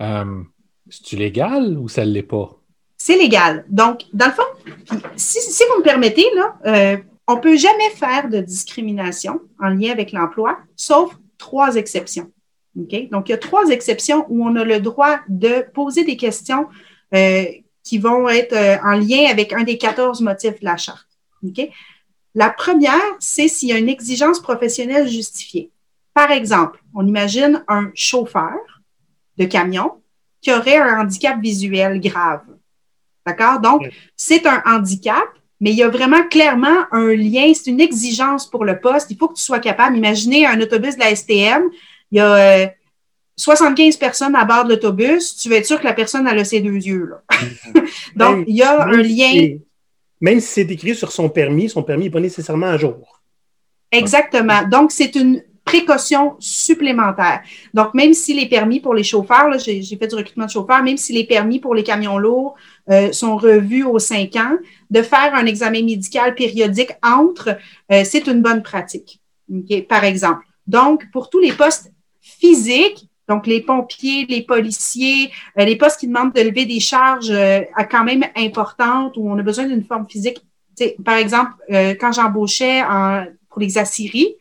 [0.00, 0.42] Euh,
[0.88, 2.60] C'est-tu légal ou ça ne l'est pas?
[2.96, 3.64] C'est légal.
[3.68, 8.28] Donc, dans le fond, si, vous me permettez, là, euh, on ne peut jamais faire
[8.28, 12.30] de discrimination en lien avec l'emploi, sauf trois exceptions.
[12.76, 16.68] Donc, il y a trois exceptions où on a le droit de poser des questions
[17.16, 17.46] euh,
[17.82, 21.08] qui vont être en lien avec un des 14 motifs de la charte.
[22.34, 25.70] La première, c'est s'il y a une exigence professionnelle justifiée.
[26.14, 28.58] Par exemple, on imagine un chauffeur
[29.36, 29.92] de camion
[30.40, 32.42] qui aurait un handicap visuel grave.
[33.26, 33.60] D'accord?
[33.60, 35.26] Donc, c'est un handicap,
[35.60, 39.10] mais il y a vraiment clairement un lien, c'est une exigence pour le poste.
[39.10, 39.96] Il faut que tu sois capable.
[39.96, 41.70] Imaginez un autobus de la STM,
[42.10, 42.72] il y a
[43.36, 46.44] 75 euh, personnes à bord de l'autobus, tu vas être sûr que la personne a
[46.44, 47.14] ses deux yeux.
[48.16, 49.56] Donc, il y a un lien
[50.24, 53.20] même si c'est écrit sur son permis, son permis n'est pas nécessairement à jour.
[53.92, 54.66] Exactement.
[54.66, 57.42] Donc, c'est une précaution supplémentaire.
[57.74, 60.96] Donc, même si les permis pour les chauffeurs, j'ai fait du recrutement de chauffeurs, même
[60.96, 62.54] si les permis pour les camions lourds
[62.90, 64.56] euh, sont revus aux cinq ans,
[64.90, 67.58] de faire un examen médical périodique entre,
[67.92, 69.20] euh, c'est une bonne pratique.
[69.90, 70.46] Par exemple.
[70.66, 76.08] Donc, pour tous les postes physiques, donc, les pompiers, les policiers, euh, les postes qui
[76.08, 77.60] demandent de lever des charges euh,
[77.90, 80.44] quand même importantes où on a besoin d'une forme physique.
[81.04, 82.82] par exemple, euh, quand j'embauchais
[83.48, 84.36] pour les Assyries,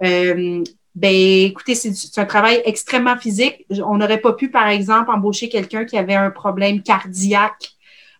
[0.00, 3.66] ben écoutez, c'est un travail extrêmement physique.
[3.84, 7.74] On n'aurait pas pu, par exemple, embaucher quelqu'un qui avait un problème cardiaque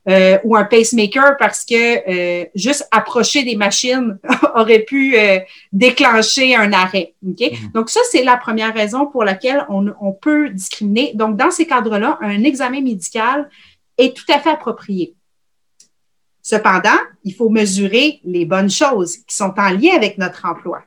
[0.06, 4.18] euh, ou un pacemaker parce que euh, juste approcher des machines
[4.54, 5.38] aurait pu euh,
[5.72, 7.14] déclencher un arrêt.
[7.26, 7.52] Okay?
[7.52, 7.72] Mhm.
[7.72, 11.12] Donc ça, c'est la première raison pour laquelle on, on peut discriminer.
[11.14, 13.48] Donc dans ces cadres-là, un examen médical
[13.96, 15.14] est tout à fait approprié.
[16.42, 20.82] Cependant, il faut mesurer les bonnes choses qui sont en lien avec notre emploi.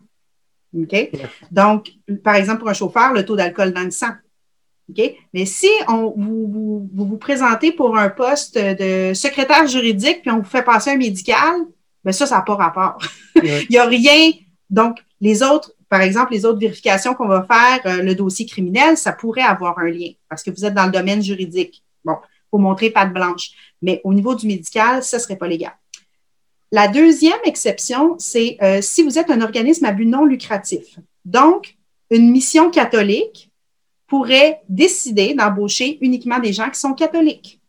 [0.84, 1.12] Okay?
[1.49, 1.89] Donc,
[2.23, 4.12] par exemple, pour un chauffeur, le taux d'alcool dans le sang.
[5.34, 10.50] Mais si on, vous, vous, présentez pour un poste de secrétaire juridique, puis on vous
[10.50, 11.56] fait passer un médical,
[12.04, 12.97] ben ça, ça n'a pas rapport.
[13.36, 14.32] Il n'y a rien.
[14.69, 18.97] Donc, les autres, par exemple, les autres vérifications qu'on va faire, euh, le dossier criminel,
[18.97, 21.84] ça pourrait avoir un lien parce que vous êtes dans le domaine juridique.
[22.06, 23.52] Bon, il faut montrer patte blanche.
[23.82, 25.73] Mais au niveau du médical, ça ne serait pas légal.
[26.71, 31.00] La deuxième exception, c'est euh, si vous êtes un organisme à but non lucratif.
[31.23, 31.78] Donc,
[32.10, 33.46] une mission catholique
[34.07, 37.59] pourrait décider d'embaucher uniquement des gens qui sont catholiques.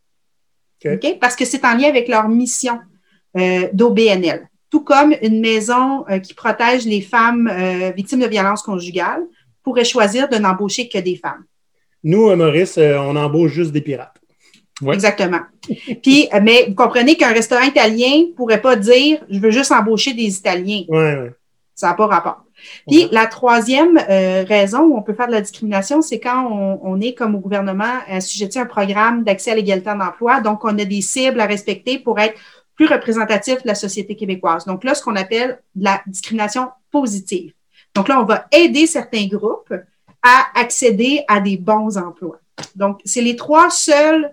[1.19, 2.79] Parce que c'est en lien avec leur mission
[3.37, 4.47] euh, d'OBNL.
[4.69, 9.23] Tout comme une maison euh, qui protège les femmes euh, victimes de violences conjugales
[9.63, 11.43] pourrait choisir de n'embaucher que des femmes.
[12.03, 14.15] Nous, Maurice, on embauche juste des pirates.
[14.93, 15.41] Exactement.
[16.01, 20.13] Puis, mais vous comprenez qu'un restaurant italien ne pourrait pas dire je veux juste embaucher
[20.13, 20.83] des Italiens.
[20.87, 21.31] Ouais,
[21.75, 22.45] Ça n'a pas rapport.
[22.87, 26.99] Puis la troisième euh, raison où on peut faire de la discrimination, c'est quand on,
[27.01, 30.41] est comme au gouvernement assujetti à un programme d'accès à l'égalité en emploi.
[30.41, 32.39] Donc, on a des cibles à respecter pour être
[32.75, 34.65] plus représentatif de la société québécoise.
[34.65, 37.53] Donc là, ce qu'on appelle de la discrimination positive.
[37.93, 39.73] Donc là, on va aider certains groupes
[40.23, 42.39] à accéder à des bons emplois.
[42.75, 44.31] Donc, c'est les trois seules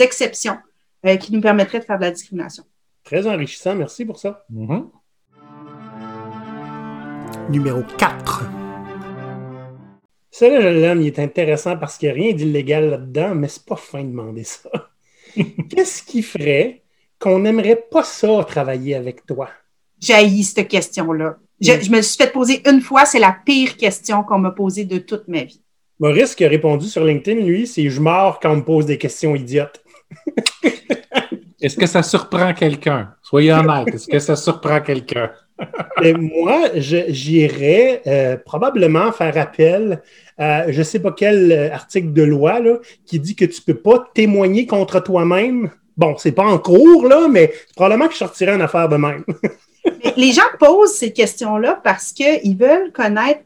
[0.00, 0.58] exceptions
[1.04, 2.64] euh, qui nous permettraient de faire de la discrimination.
[3.02, 3.74] Très enrichissant.
[3.74, 4.44] Merci pour ça.
[4.52, 4.84] Mm-hmm
[7.48, 8.44] numéro 4.
[10.30, 13.64] Celui-là, je l'aime, il est intéressant parce qu'il n'y a rien d'illégal là-dedans, mais c'est
[13.64, 14.70] pas fin de demander ça.
[15.70, 16.82] Qu'est-ce qui ferait
[17.18, 19.50] qu'on n'aimerait pas ça travailler avec toi?
[20.00, 21.36] J'ai cette question-là.
[21.60, 24.84] Je, je, me suis fait poser une fois, c'est la pire question qu'on m'a posée
[24.86, 25.60] de toute ma vie.
[25.98, 28.96] Maurice qui a répondu sur LinkedIn, lui, c'est je mords quand on me pose des
[28.96, 29.84] questions idiotes.
[31.60, 33.14] Est-ce que ça surprend quelqu'un?
[33.22, 35.30] Soyez honnête, est-ce que ça surprend quelqu'un?
[36.18, 40.02] Moi, j'irais euh, probablement faire appel
[40.38, 42.60] à je ne sais pas quel euh, article de loi
[43.06, 45.70] qui dit que tu ne peux pas témoigner contre toi-même.
[45.96, 49.24] Bon, c'est pas en cours, là, mais probablement que je sortirais une affaire de même.
[50.16, 53.40] les gens posent ces questions-là parce qu'ils veulent connaître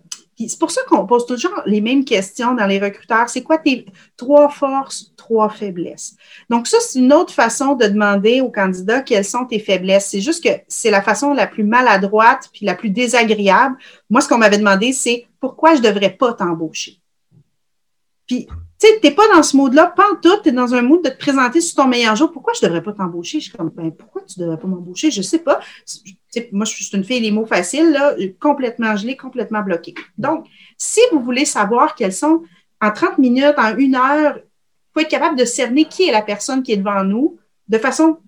[0.48, 3.28] c'est pour ça qu'on pose toujours les mêmes questions dans les recruteurs.
[3.28, 6.16] C'est quoi tes trois forces, trois faiblesses?
[6.50, 10.08] Donc, ça, c'est une autre façon de demander aux candidats quelles sont tes faiblesses.
[10.10, 13.76] C'est juste que c'est la façon la plus maladroite puis la plus désagréable.
[14.10, 17.00] Moi, ce qu'on m'avait demandé, c'est pourquoi je ne devrais pas t'embaucher?
[18.26, 20.74] Puis, tu sais, tu n'es pas dans ce mode-là, pas en tout, tu es dans
[20.74, 22.32] un mood de te présenter sur ton meilleur jour.
[22.32, 23.40] Pourquoi je devrais pas t'embaucher?
[23.40, 25.10] Je suis comme, ben, pourquoi tu devrais pas m'embaucher?
[25.10, 25.60] Je sais pas.
[26.52, 29.94] moi, je suis une fille des mots faciles, là, complètement gelée, complètement bloquée.
[30.18, 32.42] Donc, si vous voulez savoir quels sont,
[32.80, 34.42] en 30 minutes, en une heure, il
[34.92, 38.18] faut être capable de cerner qui est la personne qui est devant nous de façon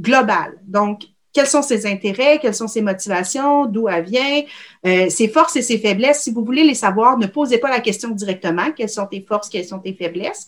[0.00, 0.60] globale.
[0.64, 4.42] Donc, quels sont ses intérêts, quelles sont ses motivations, d'où elle vient,
[4.86, 6.22] euh, ses forces et ses faiblesses?
[6.22, 8.70] Si vous voulez les savoir, ne posez pas la question directement.
[8.70, 10.46] Quelles sont tes forces, quelles sont tes faiblesses?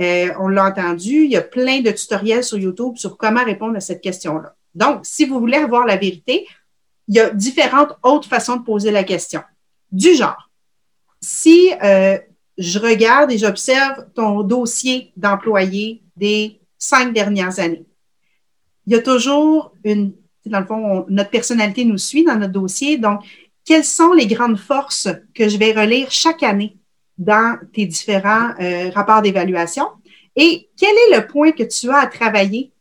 [0.00, 3.76] Euh, on l'a entendu, il y a plein de tutoriels sur YouTube sur comment répondre
[3.76, 4.54] à cette question-là.
[4.76, 6.46] Donc, si vous voulez avoir la vérité,
[7.08, 9.40] il y a différentes autres façons de poser la question.
[9.90, 10.48] Du genre,
[11.20, 12.16] si euh,
[12.58, 17.86] je regarde et j'observe ton dossier d'employé des cinq dernières années,
[18.86, 20.12] il y a toujours une
[20.46, 22.98] dans le fond, notre personnalité nous suit dans notre dossier.
[22.98, 23.20] Donc,
[23.64, 26.76] quelles sont les grandes forces que je vais relire chaque année
[27.18, 29.86] dans tes différents euh, rapports d'évaluation?
[30.36, 32.72] Et quel est le point que tu as à travailler?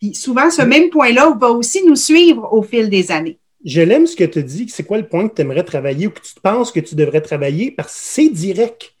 [0.00, 3.38] Puis souvent, ce même point-là va aussi nous suivre au fil des années.
[3.64, 4.68] Je l'aime ce que tu dis.
[4.68, 7.20] C'est quoi le point que tu aimerais travailler ou que tu penses que tu devrais
[7.20, 7.70] travailler?
[7.70, 8.92] Parce que c'est direct.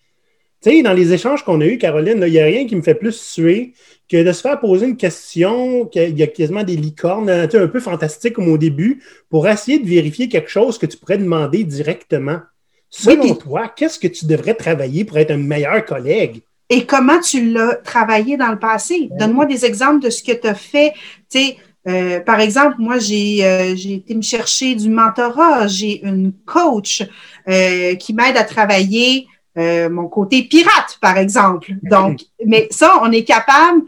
[0.62, 2.82] Tu sais, dans les échanges qu'on a eus, Caroline, il n'y a rien qui me
[2.82, 3.74] fait plus suer
[4.08, 7.80] que de se faire poser une question, qu'il y a quasiment des licornes, un peu
[7.80, 12.38] fantastique comme au début, pour essayer de vérifier quelque chose que tu pourrais demander directement.
[12.90, 16.42] Selon toi, qu'est-ce que tu devrais travailler pour être un meilleur collègue?
[16.68, 19.08] Et comment tu l'as travaillé dans le passé?
[19.18, 20.92] Donne-moi des exemples de ce que tu as fait.
[21.28, 21.56] Tu sais,
[21.88, 25.66] euh, par exemple, moi, j'ai euh, été me chercher du mentorat.
[25.66, 27.02] J'ai une coach
[27.48, 31.72] euh, qui m'aide à travailler mon côté pirate, par exemple.
[31.82, 33.82] Donc, mais ça, on est capable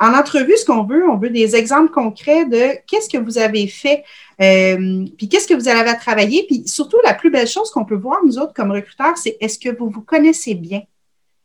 [0.00, 3.66] en entrevue, ce qu'on veut, on veut des exemples concrets de qu'est-ce que vous avez
[3.66, 4.04] fait,
[4.40, 7.84] euh, puis qu'est-ce que vous avez à travailler, puis surtout la plus belle chose qu'on
[7.84, 10.82] peut voir nous autres comme recruteurs, c'est est-ce que vous vous connaissez bien?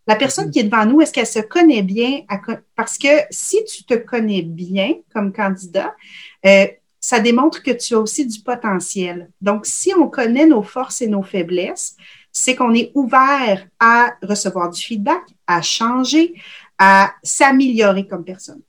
[0.05, 2.21] La personne qui est devant nous, est-ce qu'elle se connaît bien?
[2.75, 5.95] Parce que si tu te connais bien comme candidat,
[6.45, 6.67] euh,
[6.99, 9.29] ça démontre que tu as aussi du potentiel.
[9.41, 11.95] Donc, si on connaît nos forces et nos faiblesses,
[12.33, 16.33] c'est qu'on est ouvert à recevoir du feedback, à changer,
[16.79, 18.61] à s'améliorer comme personne.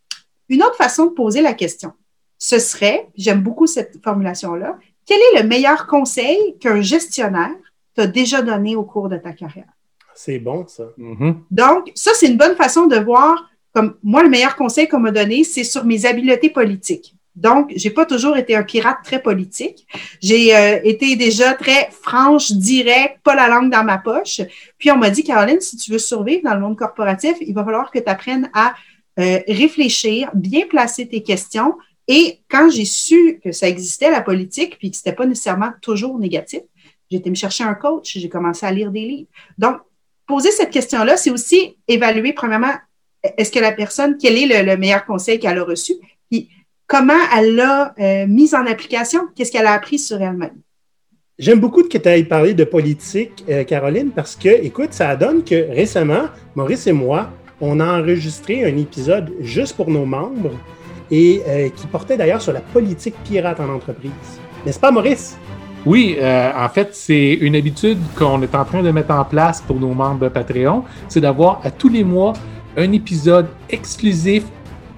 [0.49, 1.93] Une autre façon de poser la question,
[2.39, 7.57] ce serait, j'aime beaucoup cette formulation-là, quel est le meilleur conseil qu'un gestionnaire
[7.95, 9.69] t'a déjà donné au cours de ta carrière?
[10.15, 10.85] C'est bon, ça.
[10.99, 11.35] Mm-hmm.
[11.51, 15.11] Donc, ça, c'est une bonne façon de voir, comme moi, le meilleur conseil qu'on m'a
[15.11, 17.17] donné, c'est sur mes habiletés politiques.
[17.37, 19.87] Donc, j'ai pas toujours été un pirate très politique.
[20.23, 24.41] J'ai euh, été déjà très franche, direct, pas la langue dans ma poche.
[24.79, 27.65] Puis on m'a dit, Caroline, si tu veux survivre dans le monde corporatif, il va
[27.65, 28.75] falloir que tu apprennes à
[29.19, 31.75] euh, réfléchir, bien placer tes questions.
[32.07, 36.19] Et quand j'ai su que ça existait, la politique, puis que c'était pas nécessairement toujours
[36.19, 36.61] négatif,
[37.11, 39.29] j'ai été me chercher un coach, j'ai commencé à lire des livres.
[39.59, 39.79] Donc,
[40.27, 42.75] poser cette question-là, c'est aussi évaluer, premièrement,
[43.39, 45.95] est-ce que la personne, quel est le, le meilleur conseil qu'elle a reçu?
[46.95, 50.61] Comment elle l'a euh, mise en application, qu'est-ce qu'elle a appris sur elle-même?
[51.37, 55.43] J'aime beaucoup que tu aies parlé de politique, euh, Caroline, parce que, écoute, ça donne
[55.43, 57.31] que récemment, Maurice et moi,
[57.61, 60.53] on a enregistré un épisode juste pour nos membres
[61.11, 64.13] et euh, qui portait d'ailleurs sur la politique pirate en entreprise.
[64.65, 65.37] N'est-ce pas, Maurice?
[65.85, 69.79] Oui, en fait, c'est une habitude qu'on est en train de mettre en place pour
[69.79, 72.33] nos membres Patreon, c'est d'avoir à tous les mois
[72.79, 74.45] un épisode exclusif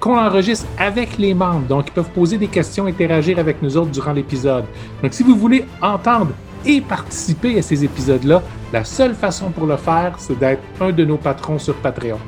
[0.01, 1.67] qu'on enregistre avec les membres.
[1.67, 4.65] Donc, ils peuvent poser des questions, interagir avec nous autres durant l'épisode.
[5.03, 6.33] Donc, si vous voulez entendre
[6.65, 11.05] et participer à ces épisodes-là, la seule façon pour le faire, c'est d'être un de
[11.05, 12.19] nos patrons sur Patreon.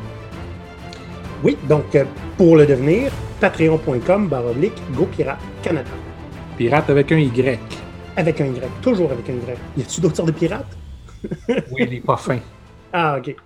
[1.45, 2.05] Oui, donc euh,
[2.37, 5.91] pour le devenir, patreon.com baroblique GoPirate Canada.
[6.57, 7.59] Pirate avec un Y.
[8.17, 9.59] Avec un Y, toujours avec un Y.
[9.77, 10.77] Y a-t-il d'autres sortes de pirates?
[11.49, 12.39] oui, il n'est pas fin.
[12.93, 13.37] Ah, OK.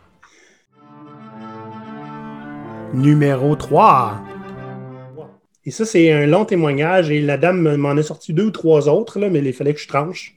[2.95, 4.21] Numéro 3.
[5.65, 8.89] Et ça, c'est un long témoignage et la dame m'en a sorti deux ou trois
[8.89, 10.37] autres, mais il fallait que je tranche.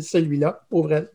[0.00, 1.08] Celui-là, pauvre elle.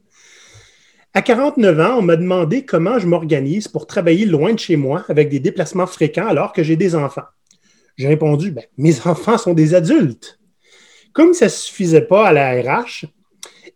[1.14, 5.06] À 49 ans, on m'a demandé comment je m'organise pour travailler loin de chez moi
[5.08, 7.28] avec des déplacements fréquents alors que j'ai des enfants.
[7.96, 10.40] J'ai répondu, ben, mes enfants sont des adultes.
[11.14, 13.06] Comme ça ne suffisait pas à la RH,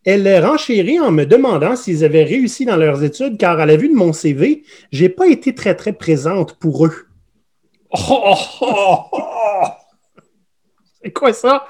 [0.06, 3.89] elle renchérit en me demandant s'ils avaient réussi dans leurs études, car à la vue
[3.89, 6.93] de mon CV, je n'ai pas été très, très présente pour eux.
[7.91, 9.68] Oh, oh, oh,
[11.01, 11.66] C'est quoi ça?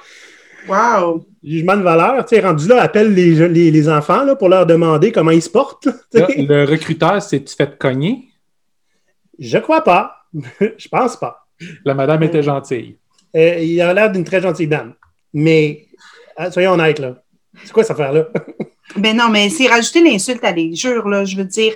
[0.67, 1.25] Wow!
[1.43, 5.11] Jugement de valeur, tu sais, rendu là, appelle les, les, enfants là, pour leur demander
[5.11, 5.87] comment ils se portent.
[6.13, 8.29] le recruteur s'est-tu fait cogner?
[9.37, 10.15] Je crois pas.
[10.59, 11.47] je pense pas.
[11.85, 12.97] La madame était gentille.
[13.35, 14.93] Euh, il a l'air d'une très gentille dame.
[15.33, 15.85] Mais,
[16.35, 17.21] ah, soyons honnêtes, là.
[17.63, 18.27] C'est quoi cette affaire-là?
[18.97, 21.25] ben non, mais c'est rajouter l'insulte à l'injure, là.
[21.25, 21.73] Je veux dire,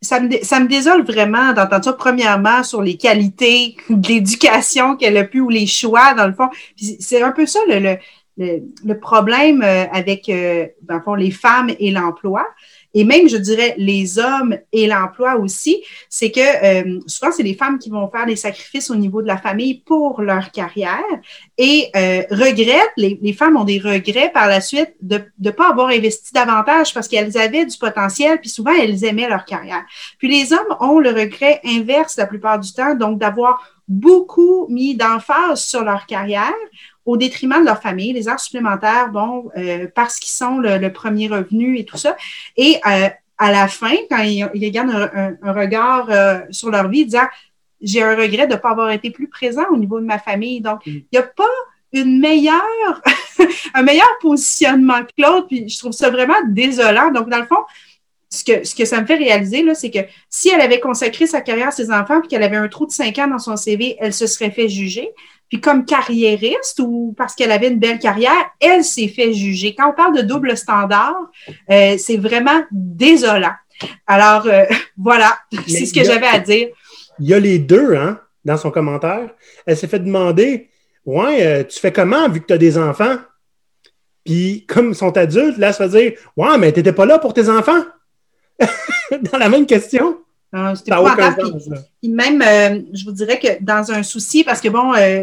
[0.00, 5.16] ça me, ça me désole vraiment d'entendre ça, premièrement, sur les qualités de l'éducation qu'elle
[5.16, 6.48] a pu ou les choix, dans le fond.
[6.76, 7.96] C'est un peu ça le,
[8.36, 12.46] le, le problème euh, avec, euh, dans le fond, les femmes et l'emploi
[12.94, 17.54] et même, je dirais, les hommes et l'emploi aussi, c'est que euh, souvent, c'est les
[17.54, 21.02] femmes qui vont faire des sacrifices au niveau de la famille pour leur carrière
[21.56, 25.70] et euh, regrettent, les, les, femmes ont des regrets par la suite de ne pas
[25.70, 29.84] avoir investi davantage parce qu'elles avaient du potentiel, puis souvent, elles aimaient leur carrière.
[30.18, 34.94] Puis les hommes ont le regret inverse la plupart du temps, donc d'avoir beaucoup mis
[34.94, 36.54] d'emphase sur leur carrière
[37.04, 41.28] au détriment de leur famille, les heures supplémentaires, bon, euh, parce qu'ils sont le, premier
[41.28, 42.16] revenu et tout ça.
[42.56, 45.10] Et euh, à la fin, quand ils, ils regardent
[45.42, 47.20] un, regard euh, sur leur vie, ils disent
[47.80, 50.60] j'ai un regret de ne pas avoir été plus présent au niveau de ma famille.
[50.60, 50.90] Donc, mm.
[50.90, 51.44] il n'y a pas
[51.92, 53.02] une meilleure,
[53.74, 55.48] un meilleur positionnement que l'autre.
[55.48, 57.10] Puis je trouve ça vraiment désolant.
[57.10, 57.64] Donc, dans le fond,
[58.32, 59.98] ce que, ce que ça me fait réaliser, là, c'est que
[60.30, 62.90] si elle avait consacré sa carrière à ses enfants puis qu'elle avait un trou de
[62.90, 65.10] cinq ans dans son CV, elle se serait fait juger.
[65.50, 69.74] Puis comme carriériste ou parce qu'elle avait une belle carrière, elle s'est fait juger.
[69.74, 71.14] Quand on parle de double standard,
[71.70, 73.52] euh, c'est vraiment désolant.
[74.06, 74.64] Alors, euh,
[74.96, 75.36] voilà,
[75.68, 76.68] c'est ce que j'avais à dire.
[77.18, 79.28] Il y a les deux, hein, dans son commentaire.
[79.66, 80.70] Elle s'est fait demander
[81.04, 83.16] Ouais, euh, tu fais comment vu que tu as des enfants?
[84.24, 87.18] Puis, comme ils sont adultes, là, ça veut dire Ouais, mais tu n'étais pas là
[87.18, 87.82] pour tes enfants?
[89.32, 90.18] dans la même question?
[90.52, 91.34] Ah, c'était pas
[92.00, 95.22] Puis, même, euh, je vous dirais que dans un souci, parce que bon, euh,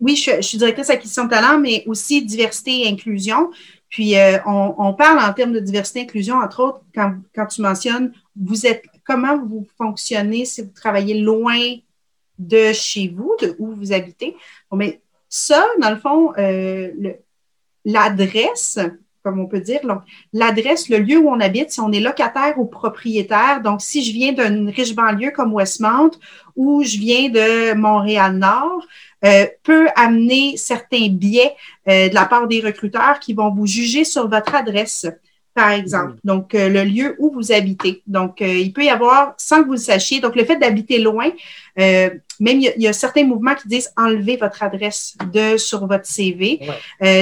[0.00, 3.50] oui, je, suis directrice acquisition de talent, mais aussi diversité et inclusion.
[3.90, 7.60] Puis, euh, on, parle en termes de diversité et inclusion, entre autres, quand, quand tu
[7.60, 11.58] mentionnes, vous êtes, comment vous fonctionnez si vous travaillez loin
[12.38, 14.36] de chez vous, de où vous habitez?
[14.70, 16.32] Bon, mais ça, dans le fond,
[17.84, 18.78] l'adresse,
[19.26, 19.80] comme on peut dire.
[19.82, 20.02] Donc,
[20.32, 23.60] l'adresse, le lieu où on habite, si on est locataire ou propriétaire.
[23.60, 26.12] Donc, si je viens d'une riche banlieue comme Westmount
[26.54, 28.86] ou je viens de Montréal-Nord,
[29.24, 31.56] euh, peut amener certains biais
[31.88, 35.08] euh, de la part des recruteurs qui vont vous juger sur votre adresse
[35.56, 36.16] par exemple.
[36.22, 38.02] Donc, euh, le lieu où vous habitez.
[38.06, 40.98] Donc, euh, il peut y avoir, sans que vous le sachiez, donc le fait d'habiter
[40.98, 41.30] loin,
[41.80, 42.10] euh,
[42.40, 46.60] même il y, a, certains mouvements qui disent enlever votre adresse de sur votre CV.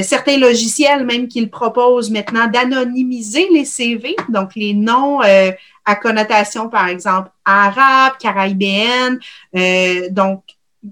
[0.02, 5.20] certains logiciels même qui le proposent maintenant d'anonymiser les CV, donc les noms
[5.86, 9.18] à connotation, par exemple, arabe, caribéenne.
[10.10, 10.42] donc,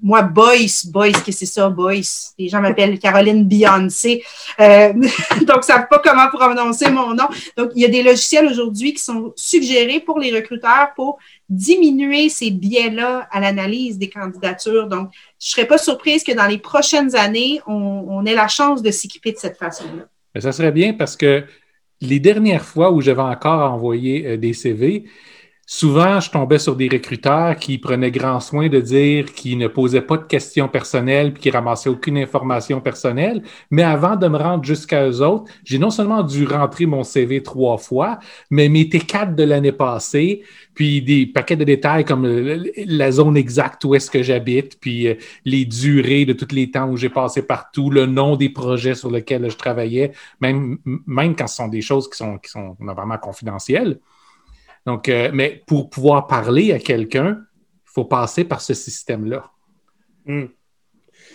[0.01, 2.33] moi, Boyce, Boyce, qu'est-ce que c'est ça, Boyce?
[2.39, 4.23] Les gens m'appellent Caroline Beyoncé.
[4.59, 4.93] Euh,
[5.47, 7.29] donc, ne savent pas comment prononcer mon nom.
[7.57, 11.19] Donc, il y a des logiciels aujourd'hui qui sont suggérés pour les recruteurs pour
[11.49, 14.89] diminuer ces biais-là à l'analyse des candidatures.
[14.89, 18.49] Donc, je ne serais pas surprise que dans les prochaines années, on, on ait la
[18.49, 20.41] chance de s'équiper de cette façon-là.
[20.41, 21.45] Ça serait bien parce que
[22.01, 25.05] les dernières fois où j'avais encore envoyé euh, des CV,
[25.75, 30.03] souvent, je tombais sur des recruteurs qui prenaient grand soin de dire qu'ils ne posaient
[30.03, 33.43] pas de questions personnelles puis qu'ils ramassaient aucune information personnelle.
[33.71, 37.43] Mais avant de me rendre jusqu'à eux autres, j'ai non seulement dû rentrer mon CV
[37.43, 38.19] trois fois,
[38.51, 40.43] mais mes T4 de l'année passée,
[40.75, 42.27] puis des paquets de détails comme
[42.77, 45.15] la zone exacte où est-ce que j'habite, puis euh,
[45.47, 49.11] les durées de tous les temps où j'ai passé partout, le nom des projets sur
[49.11, 53.17] lesquels je travaillais, même, même quand ce sont des choses qui sont, qui sont vraiment
[53.17, 53.99] confidentielles.
[54.87, 59.51] Donc, euh, mais pour pouvoir parler à quelqu'un, il faut passer par ce système-là.
[60.27, 60.47] Hmm.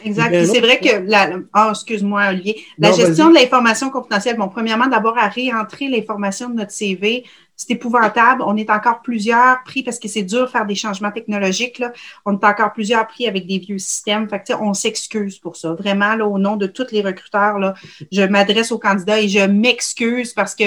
[0.03, 0.45] Exact.
[0.45, 1.39] c'est vrai que la.
[1.55, 2.61] Oh, excuse-moi, Olivier.
[2.77, 7.25] La gestion de l'information confidentielle, bon, premièrement, d'abord à réentrer l'information de notre CV
[7.57, 8.43] c'est épouvantable.
[8.45, 11.79] On est encore plusieurs pris parce que c'est dur de faire des changements technologiques.
[11.79, 11.91] Là.
[12.23, 14.29] On est encore plusieurs pris avec des vieux systèmes.
[14.29, 15.73] Fait que, on s'excuse pour ça.
[15.73, 17.73] Vraiment, là, au nom de tous les recruteurs, là,
[18.11, 20.65] je m'adresse aux candidats et je m'excuse parce que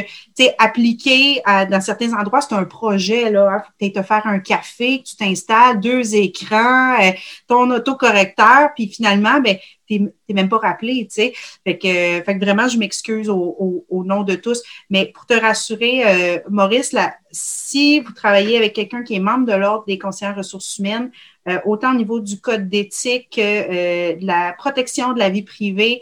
[0.58, 3.30] appliquer à, dans certains endroits, c'est un projet.
[3.30, 3.62] Là.
[3.64, 7.12] Faut peut-être te faire un café, tu t'installes, deux écrans, euh,
[7.46, 9.56] ton autocorrecteur, puis finalement, ben,
[9.98, 11.32] t'es même pas rappelé, tu sais.
[11.64, 14.62] Fait que, fait que vraiment, je m'excuse au, au, nom de tous.
[14.88, 19.46] Mais pour te rassurer, euh, Maurice, là, si vous travaillez avec quelqu'un qui est membre
[19.46, 21.10] de l'Ordre des conseillers ressources humaines,
[21.48, 25.42] euh, autant au niveau du code d'éthique que euh, de la protection de la vie
[25.42, 26.00] privée,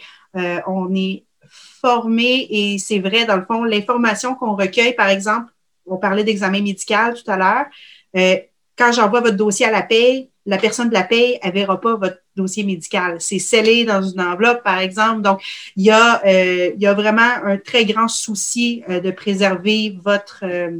[0.68, 1.24] on est
[1.80, 5.50] formé et c'est vrai, dans le fond, l'information qu'on recueille, par exemple,
[5.84, 8.44] on parlait d'examen médical tout à l'heure,
[8.76, 11.96] quand j'envoie votre dossier à la paie, la personne de la paie, elle verra pas
[11.96, 13.20] votre dossier médical.
[13.20, 15.20] C'est scellé dans une enveloppe, par exemple.
[15.20, 15.42] Donc,
[15.76, 19.98] il y a, euh, il y a vraiment un très grand souci euh, de préserver
[20.02, 20.70] votre, euh,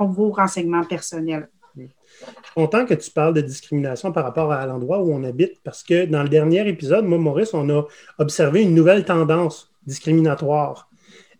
[0.00, 1.48] vos renseignements personnels.
[1.74, 5.54] Je suis content que tu parles de discrimination par rapport à l'endroit où on habite,
[5.64, 7.86] parce que dans le dernier épisode, moi, Maurice, on a
[8.18, 10.90] observé une nouvelle tendance discriminatoire.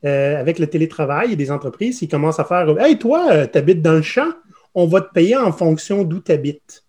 [0.02, 3.94] avec le télétravail et des entreprises qui commencent à faire Hey, toi, tu habites dans
[3.94, 4.30] le champ,
[4.74, 6.87] on va te payer en fonction d'où tu habites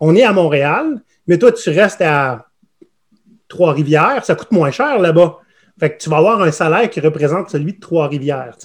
[0.00, 2.46] on est à Montréal, mais toi, tu restes à
[3.48, 5.38] Trois-Rivières, ça coûte moins cher là-bas.
[5.78, 8.56] Fait que tu vas avoir un salaire qui représente celui de Trois-Rivières.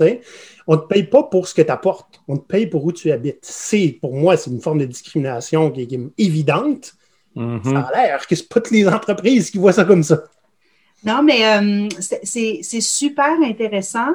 [0.67, 2.91] On ne te paye pas pour ce que tu apportes, on te paye pour où
[2.91, 3.39] tu habites.
[3.41, 6.93] C'est, pour moi, c'est une forme de discrimination qui est, évidente.
[7.35, 7.63] Mm-hmm.
[7.63, 10.23] Ça a l'air que ce pas toutes les entreprises qui voient ça comme ça.
[11.03, 14.13] Non, mais euh, c'est super intéressant.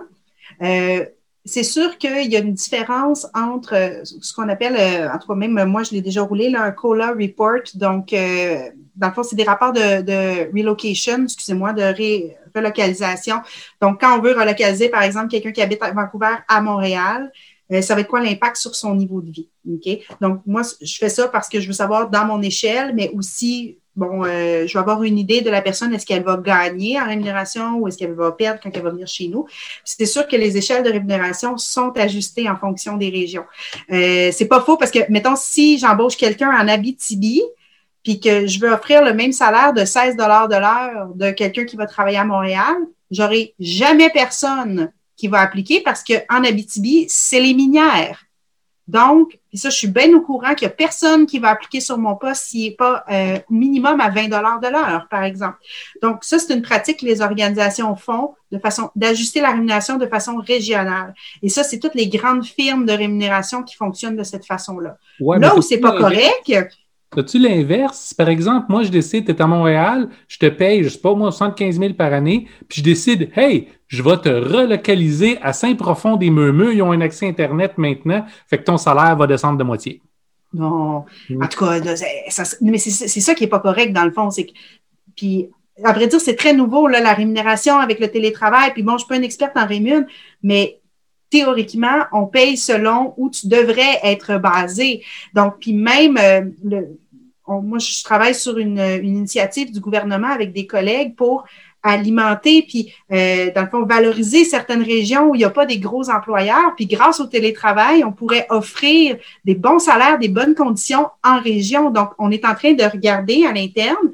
[0.63, 1.05] Euh,
[1.47, 5.29] c'est sûr qu'il y a une différence entre euh, ce qu'on appelle, euh, en tout
[5.29, 7.63] cas même moi je l'ai déjà roulé, là, un COLA report.
[7.75, 11.83] Donc, euh, dans le fond, c'est des rapports de, relocation, excusez-moi, de
[12.55, 13.37] relocalisation.
[13.81, 17.31] Donc, quand on veut relocaliser, par exemple, quelqu'un qui habite à Vancouver à Montréal,
[17.83, 19.49] ça va être quoi l'impact sur son niveau de vie?
[19.71, 19.99] OK?
[20.21, 23.79] Donc, moi, je fais ça parce que je veux savoir dans mon échelle, mais aussi
[23.97, 27.07] bon, euh, je vais avoir une idée de la personne, est-ce qu'elle va gagner en
[27.07, 29.47] rémunération ou est-ce qu'elle va perdre quand elle va venir chez nous.
[29.85, 33.45] C'est sûr que les échelles de rémunération sont ajustées en fonction des régions.
[33.91, 37.43] Euh, c'est pas faux parce que, mettons, si j'embauche quelqu'un en Abitibi,
[38.05, 41.75] puis que je veux offrir le même salaire de 16 de l'heure de quelqu'un qui
[41.75, 42.77] va travailler à Montréal,
[43.11, 48.27] j'aurai jamais personne qui va appliquer parce qu'en Abitibi, c'est les minières.
[48.87, 51.81] Donc, et ça, je suis bien au courant qu'il n'y a personne qui va appliquer
[51.81, 55.57] sur mon poste s'il n'est pas euh, minimum à 20 dollars de l'heure, par exemple.
[56.03, 60.05] Donc, ça, c'est une pratique que les organisations font de façon d'ajuster la rémunération de
[60.05, 61.15] façon régionale.
[61.43, 64.99] Et ça, c'est toutes les grandes firmes de rémunération qui fonctionnent de cette façon-là.
[65.21, 66.53] Là où c'est pas correct,
[67.17, 68.15] As-tu l'inverse?
[68.15, 71.15] Par exemple, moi, je décide, tu es à Montréal, je te paye, je sais pas,
[71.15, 76.75] moi, 75 000 par année, puis je décide, hey, je vais te relocaliser à Saint-Profond-des-Meumeux,
[76.75, 80.03] ils ont un accès Internet maintenant, fait que ton salaire va descendre de moitié.
[80.53, 81.05] Non.
[81.31, 81.43] Mm.
[81.43, 81.81] En tout cas,
[82.61, 84.31] mais c'est ça qui n'est pas correct dans le fond.
[84.31, 84.53] C'est que,
[85.15, 85.49] puis,
[85.85, 88.73] à vrai dire, c'est très nouveau, là, la rémunération avec le télétravail.
[88.73, 90.05] Puis bon, je ne suis pas une experte en rémun,
[90.43, 90.81] mais
[91.31, 95.03] théoriquement, on paye selon où tu devrais être basé.
[95.35, 96.99] Donc, puis même, euh, le,
[97.49, 101.45] moi, je travaille sur une, initiative du gouvernement avec des collègues pour
[101.83, 105.79] alimenter, puis euh, dans le fond, valoriser certaines régions où il n'y a pas des
[105.79, 106.75] gros employeurs.
[106.75, 111.91] Puis grâce au télétravail, on pourrait offrir des bons salaires, des bonnes conditions en région.
[111.91, 114.11] Donc, on est en train de regarder à l'interne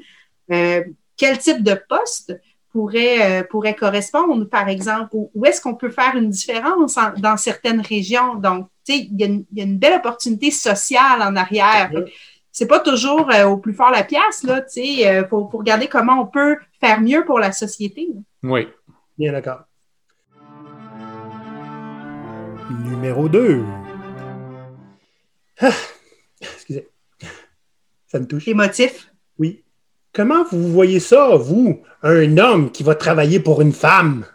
[0.51, 0.83] euh,
[1.17, 2.39] quel type de poste
[2.73, 7.79] pourrait, euh, pourrait correspondre, par exemple, où est-ce qu'on peut faire une différence dans certaines
[7.79, 8.35] régions?
[8.35, 11.91] Donc, tu sais, il y, a une belle opportunité sociale en arrière.
[12.51, 15.45] C'est pas toujours euh, au plus fort la pièce, là, tu sais, il euh, faut,
[15.53, 18.09] regarder comment on peut faire mieux pour la société.
[18.41, 18.67] Oui.
[19.17, 19.61] Bien d'accord.
[22.69, 23.63] Numéro 2.
[25.61, 25.69] Ah,
[26.41, 26.89] excusez.
[28.07, 28.47] Ça me touche.
[28.47, 29.12] Émotif.
[30.13, 34.25] Comment vous voyez ça, vous, un homme qui va travailler pour une femme?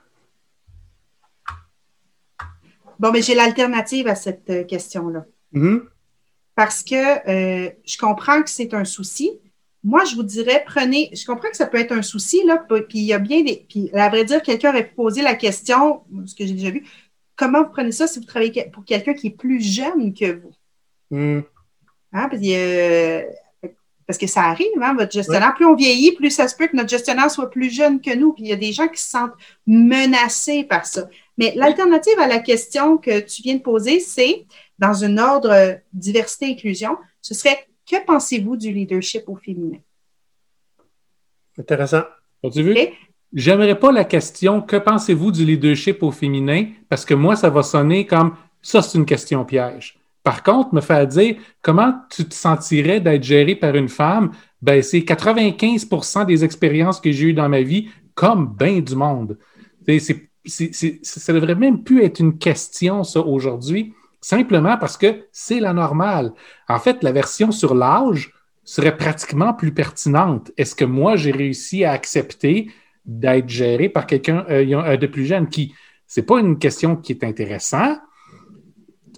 [2.98, 5.24] Bon, mais j'ai l'alternative à cette euh, question-là.
[5.54, 5.82] Mm-hmm.
[6.56, 6.96] Parce que
[7.30, 9.38] euh, je comprends que c'est un souci.
[9.84, 12.98] Moi, je vous dirais, prenez, je comprends que ça peut être un souci, là, puis
[12.98, 13.64] il y a bien des.
[13.68, 16.84] Puis, à vrai dire, quelqu'un aurait posé la question, ce que j'ai déjà vu,
[17.36, 20.52] comment vous prenez ça si vous travaillez pour quelqu'un qui est plus jeune que vous?
[21.10, 21.42] Mm.
[22.12, 23.22] Hein, euh,
[24.08, 25.54] parce que ça arrive, hein, votre gestionnaire.
[25.54, 28.32] Plus on vieillit, plus ça se peut que notre gestionnaire soit plus jeune que nous.
[28.32, 29.34] Puis il y a des gens qui se sentent
[29.66, 31.10] menacés par ça.
[31.36, 34.46] Mais l'alternative à la question que tu viens de poser, c'est,
[34.78, 39.76] dans un ordre diversité-inclusion, ce serait que pensez-vous du leadership au féminin?
[41.58, 42.04] Intéressant.
[42.42, 42.78] As-tu vu?
[43.34, 46.70] J'aimerais pas la question que pensez-vous du leadership au féminin?
[46.88, 49.97] Parce que moi, ça va sonner comme ça, c'est une question piège.
[50.28, 54.82] Par contre, me faire dire comment tu te sentirais d'être géré par une femme, ben,
[54.82, 59.38] c'est 95% des expériences que j'ai eues dans ma vie, comme bien du monde.
[59.86, 66.34] ça devrait même plus être une question, aujourd'hui, simplement parce que c'est la normale.
[66.68, 68.30] En fait, la version sur l'âge,
[68.64, 70.52] serait pratiquement plus pertinente.
[70.58, 72.70] Est-ce que moi, j'ai réussi à accepter
[73.06, 75.72] d'être géré par quelqu'un euh, de plus jeune qui,
[76.06, 77.98] c'est pas une question qui est intéressante,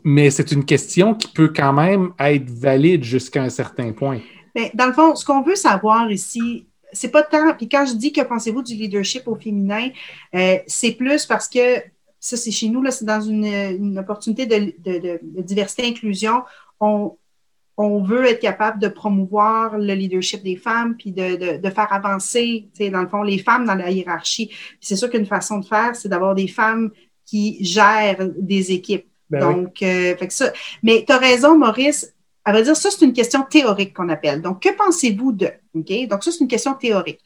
[0.04, 4.20] mais c'est une question qui peut quand même être valide jusqu'à un certain point.
[4.54, 7.94] Mais dans le fond, ce qu'on veut savoir ici, c'est pas tant, puis quand je
[7.94, 9.88] dis que pensez-vous du leadership au féminin,
[10.34, 11.76] euh, c'est plus parce que
[12.18, 16.42] ça, c'est chez nous, là, c'est dans une, opportunité de, de, diversité inclusion.
[16.78, 17.16] On,
[17.82, 22.68] on veut être capable de promouvoir le leadership des femmes, puis de, de, faire avancer,
[22.78, 24.50] dans le fond, les femmes dans la hiérarchie.
[24.80, 26.90] c'est sûr qu'une façon de faire, c'est d'avoir des femmes
[27.24, 29.09] qui gèrent des équipes.
[29.30, 30.52] Ben Donc, euh, fait que ça.
[30.82, 32.12] Mais tu as raison, Maurice.
[32.44, 34.40] À vrai dire, ça, c'est une question théorique qu'on appelle.
[34.40, 35.50] Donc, que pensez-vous de?
[35.74, 36.08] OK?
[36.08, 37.20] Donc, ça, c'est une question théorique.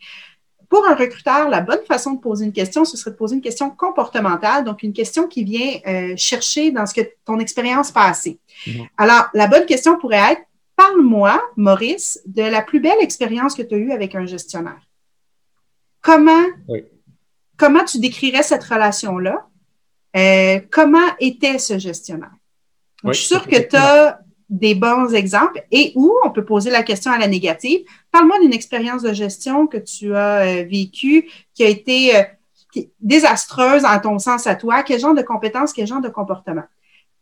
[0.69, 3.41] Pour un recruteur, la bonne façon de poser une question, ce serait de poser une
[3.41, 8.39] question comportementale, donc une question qui vient euh, chercher dans ce que ton expérience passée.
[8.67, 8.87] Mhm.
[8.97, 10.43] Alors, la bonne question pourrait être
[10.77, 14.81] Parle-moi, Maurice, de la plus belle expérience que tu as eue avec un gestionnaire.
[16.01, 16.45] Comment,
[17.57, 19.47] comment tu décrirais cette relation-là?
[20.17, 22.31] Euh, comment était ce gestionnaire?
[23.05, 26.83] je suis sûre que tu as des bons exemples et où on peut poser la
[26.83, 27.81] question à la négative.
[28.11, 32.23] Parle-moi d'une expérience de gestion que tu as euh, vécue qui a été euh,
[33.01, 34.83] désastreuse en ton sens à toi.
[34.83, 36.65] Quel genre de compétences, quel genre de comportement?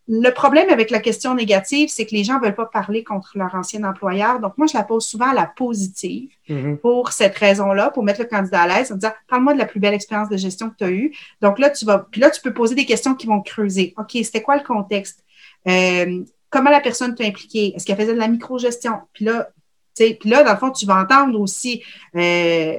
[0.08, 3.38] Le problème avec la question négative, c'est que les gens ne veulent pas parler contre
[3.38, 4.40] leur ancien employeur.
[4.40, 6.78] Donc, moi, je la pose souvent à la positive mm-hmm.
[6.78, 9.78] pour cette raison-là, pour mettre le candidat à l'aise en disant Parle-moi de la plus
[9.80, 11.12] belle expérience de gestion que tu as eue.
[11.40, 13.94] Donc là, tu vas, puis là, tu peux poser des questions qui vont creuser.
[13.96, 15.24] OK, c'était quoi le contexte?
[15.68, 17.72] Euh, comment la personne t'a impliqué?
[17.76, 18.94] Est-ce qu'elle faisait de la micro-gestion?
[19.12, 19.48] Puis là,
[19.94, 21.82] puis là, dans le fond, tu vas entendre aussi,
[22.16, 22.78] euh,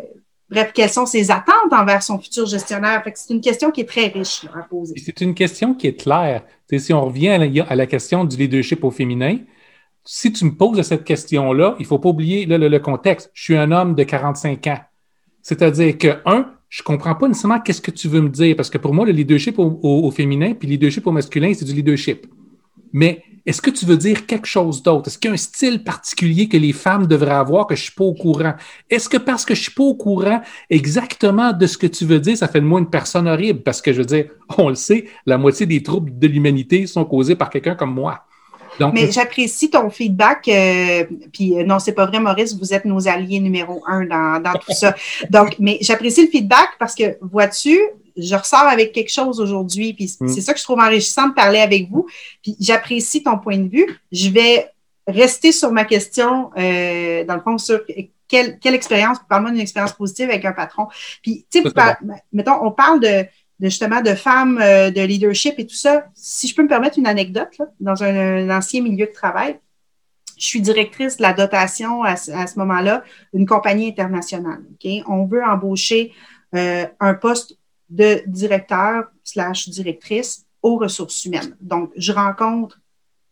[0.53, 3.03] bref, quelles sont ses attentes envers son futur gestionnaire?
[3.15, 4.93] c'est une question qui est très riche à poser.
[5.03, 6.43] C'est une question qui est claire.
[6.77, 9.39] si on revient à la, question du leadership au féminin,
[10.05, 13.31] si tu me poses cette question-là, il ne faut pas oublier le, contexte.
[13.33, 14.79] Je suis un homme de 45 ans.
[15.41, 18.69] C'est-à-dire que, un, je ne comprends pas nécessairement qu'est-ce que tu veux me dire, parce
[18.69, 22.27] que pour moi, le leadership au, féminin puis le leadership au masculin, c'est du leadership.
[22.93, 25.07] Mais est-ce que tu veux dire quelque chose d'autre?
[25.07, 27.83] Est-ce qu'il y a un style particulier que les femmes devraient avoir que je ne
[27.83, 28.53] suis pas au courant?
[28.89, 32.05] Est-ce que parce que je ne suis pas au courant exactement de ce que tu
[32.05, 33.61] veux dire, ça fait de moi une personne horrible?
[33.61, 34.27] Parce que je veux dire,
[34.57, 38.25] on le sait, la moitié des troubles de l'humanité sont causés par quelqu'un comme moi.
[38.79, 40.47] Donc, mais j'apprécie ton feedback.
[40.47, 44.41] Euh, puis euh, non, c'est pas vrai, Maurice, vous êtes nos alliés numéro un dans,
[44.41, 44.95] dans tout ça.
[45.29, 47.77] Donc, mais j'apprécie le feedback parce que, vois-tu,
[48.17, 50.27] je ressors avec quelque chose aujourd'hui, puis mm.
[50.27, 52.07] c'est ça que je trouve enrichissant de parler avec vous.
[52.41, 53.85] Puis j'apprécie ton point de vue.
[54.11, 54.69] Je vais
[55.07, 57.81] rester sur ma question, euh, dans le fond, sur
[58.27, 60.87] quelle, quelle expérience, parle-moi d'une expérience positive avec un patron.
[61.21, 61.69] Puis, tu sais,
[62.31, 63.25] mettons, on parle de,
[63.59, 66.05] justement de femmes, euh, de leadership et tout ça.
[66.15, 69.59] Si je peux me permettre une anecdote, là, dans un, ancien milieu de travail,
[70.37, 73.03] je suis directrice de la dotation à, ce moment-là
[73.33, 74.63] d'une compagnie internationale.
[74.73, 75.03] Okay?
[75.07, 76.11] On veut embaucher
[76.55, 77.57] euh, un poste
[77.93, 81.55] de directeur slash directrice aux ressources humaines.
[81.61, 82.79] Donc, je rencontre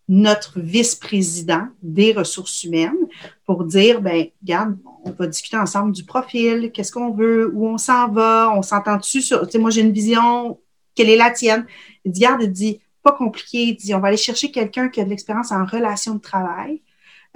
[0.08, 3.08] notre vice-président des ressources humaines
[3.46, 7.78] pour dire, ben, regarde, on va discuter ensemble du profil, qu'est-ce qu'on veut, où on
[7.78, 10.60] s'en va, on s'entend dessus sur, tu sais, moi j'ai une vision,
[10.96, 11.66] quelle est la tienne?
[12.04, 15.00] Il dit, regarde, il dit, pas compliqué, il dit, on va aller chercher quelqu'un qui
[15.00, 16.82] a de l'expérience en relation de travail,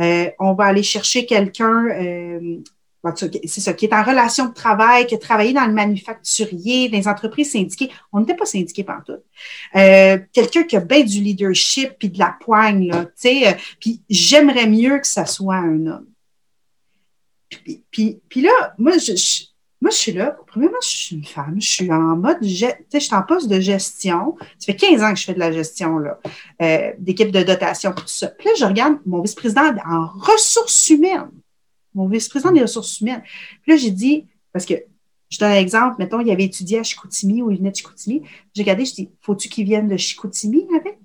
[0.01, 2.57] euh, on va aller chercher quelqu'un euh,
[3.15, 6.97] c'est ça, qui est en relation de travail, qui a travaillé dans le manufacturier, dans
[6.97, 7.91] les entreprises syndiquées.
[8.11, 9.17] On n'était pas syndiqués partout.
[9.75, 13.47] Euh, quelqu'un qui a bien du leadership puis de la poigne, là, tu sais.
[13.47, 16.07] Euh, puis j'aimerais mieux que ça soit un homme.
[17.91, 19.13] Puis, puis, là, moi je,
[19.81, 20.35] moi, je suis là.
[20.47, 21.57] Premièrement, je suis une femme.
[21.59, 24.35] Je suis en mode, tu sais, je suis en poste de gestion.
[24.57, 26.19] Ça fait 15 ans que je fais de la gestion, là,
[26.61, 28.27] euh, d'équipe de dotation, tout ça.
[28.29, 31.29] Puis là, je regarde mon vice-président en ressources humaines
[31.95, 33.23] mon vice-président des ressources humaines.
[33.63, 34.75] Puis là, j'ai dit, parce que
[35.29, 38.21] je donne un exemple, mettons, il avait étudié à Chicoutimi ou il venait de Chicoutimi.
[38.53, 40.97] J'ai regardé, je dis, faut-tu qu'il vienne de Chicoutimi avec?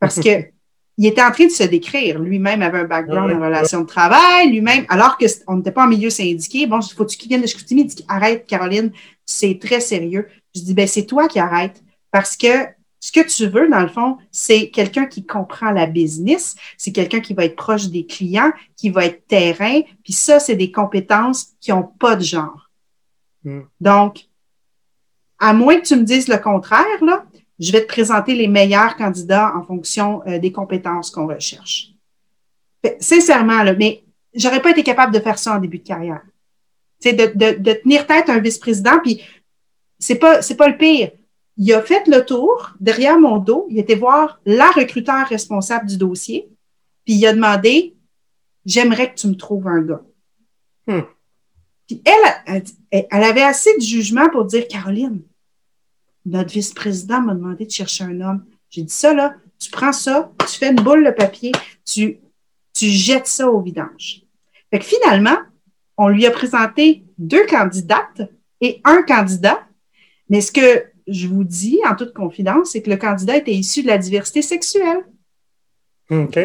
[0.00, 0.46] Parce que
[0.98, 2.18] il était en train de se décrire.
[2.18, 6.10] Lui-même avait un background en relation de travail, lui-même, alors qu'on n'était pas en milieu
[6.10, 6.66] syndiqué.
[6.66, 7.82] Bon, je dis, faut-tu qu'il vienne de Chicoutimi?
[7.82, 8.90] Il dit, arrête, Caroline,
[9.24, 10.28] c'est très sérieux.
[10.54, 11.82] Je dis, ben, c'est toi qui arrête.
[12.10, 12.48] Parce que
[13.06, 17.20] ce que tu veux, dans le fond, c'est quelqu'un qui comprend la business, c'est quelqu'un
[17.20, 21.52] qui va être proche des clients, qui va être terrain, puis ça, c'est des compétences
[21.60, 22.68] qui n'ont pas de genre.
[23.44, 23.60] Hmm.
[23.80, 24.26] Donc,
[25.38, 27.24] à moins que tu me dises le contraire, là,
[27.60, 31.92] je vais te présenter les meilleurs candidats en fonction euh, des compétences qu'on recherche.
[32.98, 34.02] sincèrement, là, mais
[34.34, 36.22] j'aurais pas été capable de faire ça en début de carrière.
[36.98, 39.22] C'est de, de, de tenir tête un vice-président, puis
[39.96, 41.12] c'est pas, c'est pas le pire
[41.56, 43.66] il a fait le tour derrière mon dos.
[43.70, 46.48] Il était voir la recruteur responsable du dossier.
[47.04, 47.96] Puis il a demandé
[48.66, 50.02] j'aimerais que tu me trouves un gars.
[50.86, 51.02] Hmm.
[51.86, 55.22] Puis elle, elle, elle avait assez de jugement pour dire, Caroline,
[56.26, 58.44] notre vice-président m'a demandé de chercher un homme.
[58.68, 61.52] J'ai dit ça, là, tu prends ça, tu fais une boule de papier,
[61.84, 62.18] tu,
[62.74, 64.22] tu jettes ça au vidange.
[64.70, 65.38] Fait que finalement,
[65.96, 68.22] on lui a présenté deux candidates
[68.60, 69.66] et un candidat.
[70.28, 73.82] Mais ce que je vous dis en toute confidence, c'est que le candidat était issu
[73.82, 75.04] de la diversité sexuelle.
[76.10, 76.38] OK.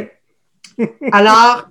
[1.12, 1.70] Alors,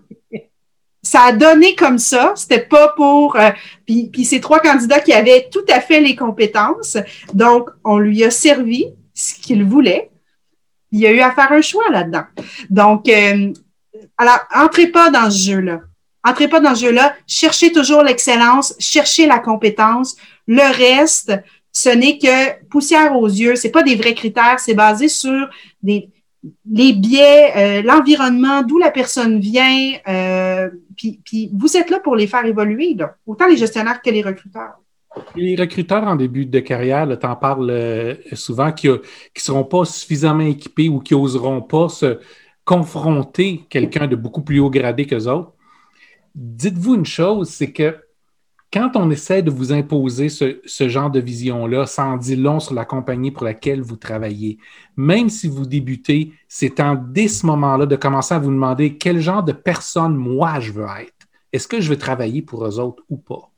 [1.03, 2.33] ça a donné comme ça.
[2.37, 3.37] C'était pas pour.
[3.37, 3.51] Euh,
[3.87, 6.97] puis, puis ces trois candidats qui avaient tout à fait les compétences.
[7.33, 10.11] Donc, on lui a servi ce qu'il voulait.
[10.93, 12.25] Il a eu à faire un choix là-dedans.
[12.69, 13.53] Donc, euh,
[14.19, 15.81] alors, entrez pas dans ce jeu-là.
[16.23, 17.15] Entrez pas dans ce jeu-là.
[17.27, 20.17] Cherchez toujours l'excellence, cherchez la compétence.
[20.47, 21.33] Le reste,
[21.73, 23.57] ce n'est que poussière aux yeux.
[23.57, 24.59] C'est pas des vrais critères.
[24.59, 25.49] C'est basé sur
[25.83, 29.93] les biais, euh, l'environnement, d'où la personne vient.
[30.09, 34.11] Euh, puis, puis, vous êtes là pour les faire évoluer, là, autant les gestionnaires que
[34.11, 34.75] les recruteurs.
[35.35, 38.99] Les recruteurs en début de carrière, tu en parles euh, souvent, qui ne
[39.35, 42.19] seront pas suffisamment équipés ou qui n'oseront pas se
[42.65, 45.53] confronter quelqu'un de beaucoup plus haut gradé qu'eux autres.
[46.35, 47.97] Dites-vous une chose, c'est que
[48.73, 52.75] quand on essaie de vous imposer ce, genre de vision-là, ça en dit long sur
[52.75, 54.59] la compagnie pour laquelle vous travaillez.
[54.97, 59.21] Même si vous débutez, c'est en dès ce moment-là de commencer à vous demander quel
[59.21, 61.27] genre de personne moi je veux être.
[61.53, 63.51] Est-ce que je veux travailler pour eux autres ou pas?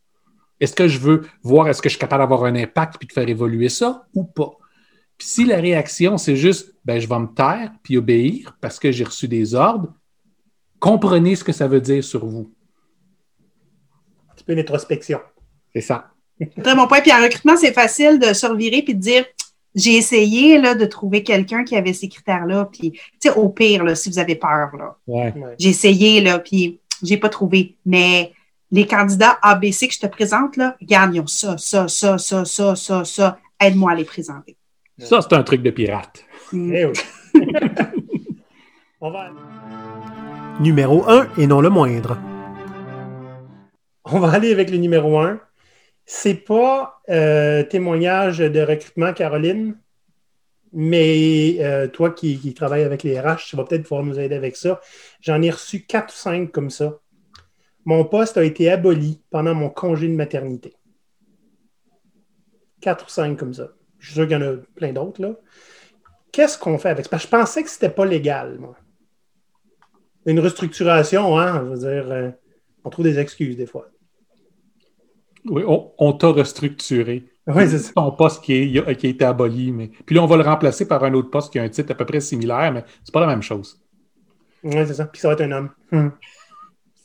[0.60, 3.12] Est-ce que je veux voir est-ce que je suis capable d'avoir un impact puis de
[3.12, 4.52] faire évoluer ça ou pas?
[5.18, 8.90] Puis si la réaction, c'est juste ben, je vais me taire puis obéir parce que
[8.90, 9.92] j'ai reçu des ordres,
[10.78, 12.50] comprenez ce que ça veut dire sur vous
[14.42, 15.20] peu d'introspection.
[15.74, 16.06] C'est ça.
[16.62, 17.00] Très bon point.
[17.00, 19.24] Puis en recrutement, c'est facile de se revirer puis de dire
[19.74, 22.68] j'ai essayé là, de trouver quelqu'un qui avait ces critères-là.
[22.70, 25.32] Puis, tu sais, au pire, là, si vous avez peur, là, ouais.
[25.58, 27.76] j'ai essayé, là, puis j'ai pas trouvé.
[27.86, 28.32] Mais
[28.70, 32.44] les candidats ABC que je te présente, là, regarde, ils ont ça, ça, ça, ça,
[32.44, 33.38] ça, ça, ça.
[33.60, 34.56] Aide-moi à les présenter.
[34.98, 36.24] Ça, c'est un truc de pirate.
[36.52, 36.74] Mm.
[36.74, 36.92] Eh oui.
[39.00, 39.30] On va...
[40.60, 42.18] Numéro 1 et non le moindre.
[44.04, 45.40] On va aller avec le numéro un.
[46.04, 49.78] C'est pas euh, témoignage de recrutement, Caroline,
[50.72, 54.56] mais euh, toi qui, travailles avec les RH, tu vas peut-être pouvoir nous aider avec
[54.56, 54.80] ça.
[55.20, 56.98] J'en ai reçu quatre ou cinq comme ça.
[57.84, 60.74] Mon poste a été aboli pendant mon congé de maternité.
[62.80, 63.68] Quatre ou cinq comme ça.
[63.98, 65.34] Je suis sûr qu'il y en a plein d'autres, là.
[66.32, 67.18] Qu'est-ce qu'on fait avec ça?
[67.18, 68.74] je pensais que c'était pas légal, moi.
[70.24, 72.30] Une restructuration, hein, euh,
[72.84, 73.91] on trouve des excuses des fois.
[75.46, 77.24] Oui, on, t'a restructuré.
[77.46, 77.92] Oui, c'est ça.
[77.94, 79.72] Ton poste qui, a été aboli.
[79.72, 79.90] Mais...
[80.06, 81.94] Puis là, on va le remplacer par un autre poste qui a un titre à
[81.94, 83.80] peu près similaire, mais c'est pas la même chose.
[84.62, 85.06] Oui, c'est ça.
[85.06, 85.70] Puis ça va être un homme.
[85.90, 86.12] Hum.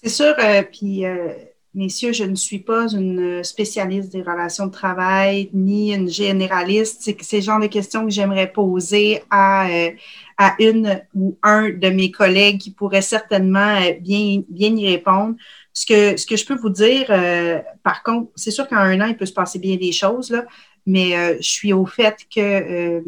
[0.03, 0.35] C'est sûr.
[0.39, 1.29] Euh, puis, euh,
[1.73, 7.01] messieurs, je ne suis pas une spécialiste des relations de travail ni une généraliste.
[7.01, 9.89] C'est ces genres de questions que j'aimerais poser à, euh,
[10.37, 15.35] à une ou un de mes collègues qui pourrait certainement bien, bien y répondre.
[15.77, 19.15] Ce que, je peux vous dire, euh, par contre, c'est sûr qu'en un an, il
[19.15, 20.43] peut se passer bien des choses, là,
[20.87, 23.01] mais euh, je suis au fait que euh,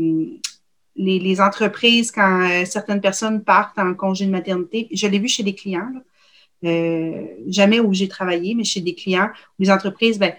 [0.96, 5.56] les, entreprises, quand certaines personnes partent en congé de maternité, je l'ai vu chez des
[5.56, 5.92] clients,
[7.48, 10.34] jamais où j'ai travaillé, mais chez des clients, où les entreprises, ben,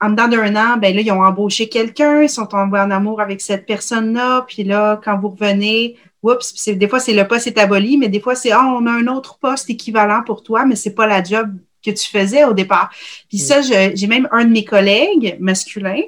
[0.00, 3.20] en dedans d'un an, ben là, ils ont embauché quelqu'un, ils sont tombés en amour
[3.20, 7.58] avec cette personne-là, puis là, quand vous revenez, oups, des fois, c'est le poste est
[7.58, 10.76] aboli, mais des fois, c'est, ah, on a un autre poste équivalent pour toi, mais
[10.76, 12.90] c'est pas la job que tu faisais au départ.
[13.28, 16.02] Puis ça, j'ai même un de mes collègues masculins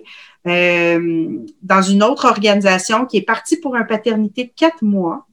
[0.46, 5.26] euh, dans une autre organisation qui est parti pour une paternité de quatre mois.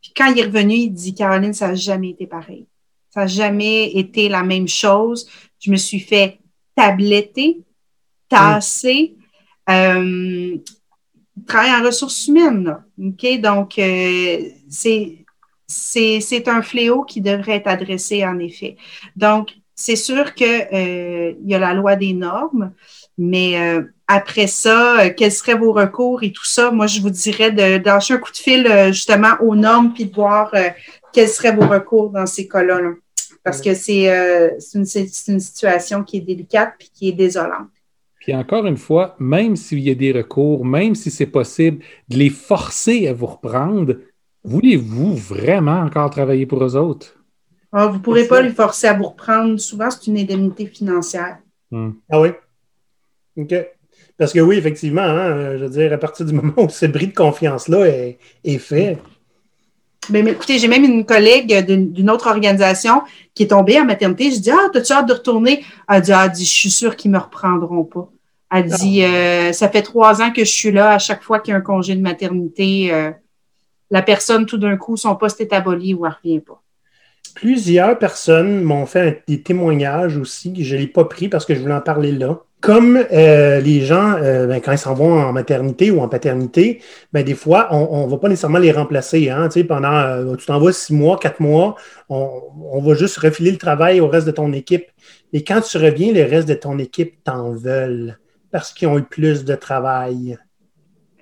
[0.00, 2.66] Puis quand il est revenu, il dit, Caroline, ça n'a jamais été pareil.
[3.10, 5.28] Ça n'a jamais été la même chose.
[5.58, 6.38] Je me suis fait
[6.76, 7.62] tabletter,
[8.28, 9.16] tasser.
[9.70, 10.58] Euh,
[11.46, 12.76] travaille en ressources humaines.
[13.02, 13.40] OK?
[13.40, 15.18] Donc, euh, c'est,
[15.66, 18.76] c'est, un fléau qui devrait être adressé, en effet.
[19.16, 22.72] Donc, c'est sûr qu'il euh, y a la loi des normes,
[23.18, 26.70] mais euh, après ça, quels seraient vos recours et tout ça?
[26.70, 30.54] Moi, je vous dirais de, un coup de fil justement aux normes puis de voir
[31.12, 32.78] quels seraient vos recours dans ces cas-là.
[33.42, 34.06] Parce que c'est,
[34.74, 37.68] une, c'est une situation qui est délicate puis qui est désolante.
[38.24, 42.16] Puis encore une fois, même s'il y a des recours, même si c'est possible de
[42.16, 43.96] les forcer à vous reprendre,
[44.44, 47.22] voulez-vous vraiment encore travailler pour eux autres?
[47.70, 49.58] Ah, vous ne pourrez pas les forcer à vous reprendre.
[49.58, 51.36] Souvent, c'est une indemnité financière.
[51.70, 51.90] Hmm.
[52.10, 52.30] Ah oui?
[53.36, 53.54] OK.
[54.16, 57.08] Parce que oui, effectivement, hein, je veux dire, à partir du moment où ce bris
[57.08, 58.96] de confiance-là est, fait,
[60.08, 63.02] Ben, écoutez, j'ai même une collègue d'une autre organisation
[63.34, 64.30] qui est tombée en maternité.
[64.30, 65.62] Je dis Ah, t'as-tu hâte de retourner?
[65.90, 68.08] Elle dit, ah, dit Je suis sûre qu'ils ne me reprendront pas.
[68.54, 70.92] Elle dit euh, Ça fait trois ans que je suis là.
[70.92, 73.10] À chaque fois qu'il y a un congé de maternité, euh,
[73.90, 76.62] la personne, tout d'un coup, son poste est aboli ou elle ne revient pas.
[77.34, 80.62] Plusieurs personnes m'ont fait des témoignages aussi.
[80.62, 83.82] Je ne l'ai pas pris parce que je voulais en parler là comme euh, les
[83.82, 86.80] gens, ben, quand ils s'en vont en maternité ou en paternité,
[87.12, 89.28] ben, des fois, on ne va pas nécessairement les remplacer.
[89.28, 91.74] Hein, pendant, tu t'en vas six mois, quatre mois,
[92.08, 94.86] on, va juste refiler le travail au reste de ton équipe.
[95.34, 98.16] Et quand tu reviens, le reste de ton équipe t'en veulent
[98.54, 100.38] parce qu'ils ont eu plus de travail.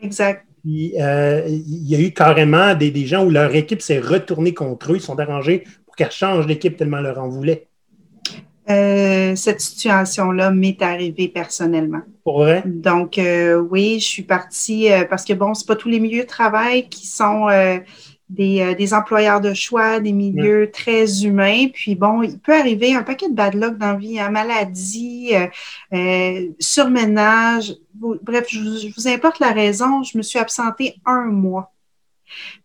[0.02, 0.44] Exact.
[0.66, 4.96] il y a eu carrément des, des gens où leur équipe s'est retournée contre eux.
[4.96, 7.68] Ils sont arrangés pour qu'elle change d'équipe tellement leur en voulait.
[8.68, 12.02] Euh, cette situation-là m'est arrivée personnellement.
[12.22, 12.64] Pour vrai?
[12.66, 16.24] Donc, euh, oui, je suis partie euh, parce que, bon, c'est pas tous les milieux
[16.24, 17.48] de travail qui sont
[18.32, 21.68] des, des, employeurs de choix, des milieux très humains.
[21.72, 25.32] Puis, bon, il peut arriver un paquet de bad luck dans la vie, hein, maladie,
[26.58, 27.74] surménage.
[27.94, 31.72] Bref, je, je vous importe la raison, je me suis absentée un mois.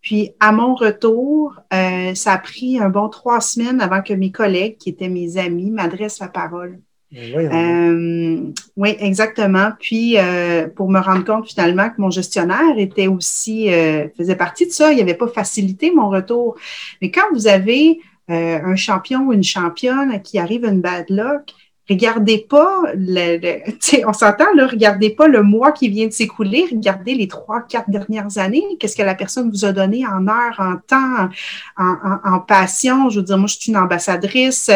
[0.01, 4.32] Puis à mon retour, euh, ça a pris un bon trois semaines avant que mes
[4.32, 6.80] collègues, qui étaient mes amis, m'adressent la parole.
[7.16, 9.72] Euh, oui, exactement.
[9.80, 13.70] Puis euh, pour me rendre compte finalement que mon gestionnaire était aussi
[14.18, 16.55] faisait partie de ça, il avait pas facilité mon retour.
[17.01, 17.99] Mais quand vous avez
[18.30, 21.53] un champion ou une championne qui arrive une bad luck,
[21.89, 23.60] regardez pas le,
[24.08, 27.89] on s'entend là, regardez pas le mois qui vient de s'écouler, regardez les trois, quatre
[27.89, 31.30] dernières années, qu'est-ce que la personne vous a donné en heures, en temps,
[31.78, 33.10] en, en, passion.
[33.10, 34.70] Je veux dire, moi, je suis une ambassadrice.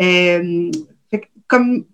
[0.00, 0.70] Euh,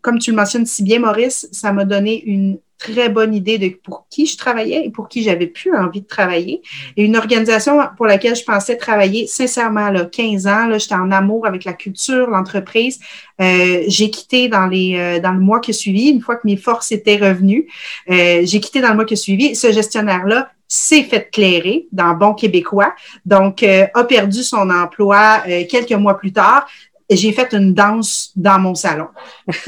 [0.02, 3.68] comme, tu le mentionnes si bien, Maurice, ça m'a donné une très bonne idée de
[3.68, 6.62] pour qui je travaillais et pour qui j'avais plus envie de travailler.
[6.96, 11.12] Et une organisation pour laquelle je pensais travailler sincèrement, là, 15 ans, là, j'étais en
[11.12, 12.98] amour avec la culture, l'entreprise.
[13.40, 16.46] Euh, j'ai quitté dans les euh, dans le mois qui a suivi, une fois que
[16.46, 17.68] mes forces étaient revenues.
[18.11, 19.54] Euh, j'ai quitté dans le mois qui a suivi.
[19.54, 22.94] Ce gestionnaire-là s'est fait clairer dans Bon Québécois,
[23.26, 26.68] donc a perdu son emploi quelques mois plus tard.
[27.11, 29.08] Et j'ai fait une danse dans mon salon.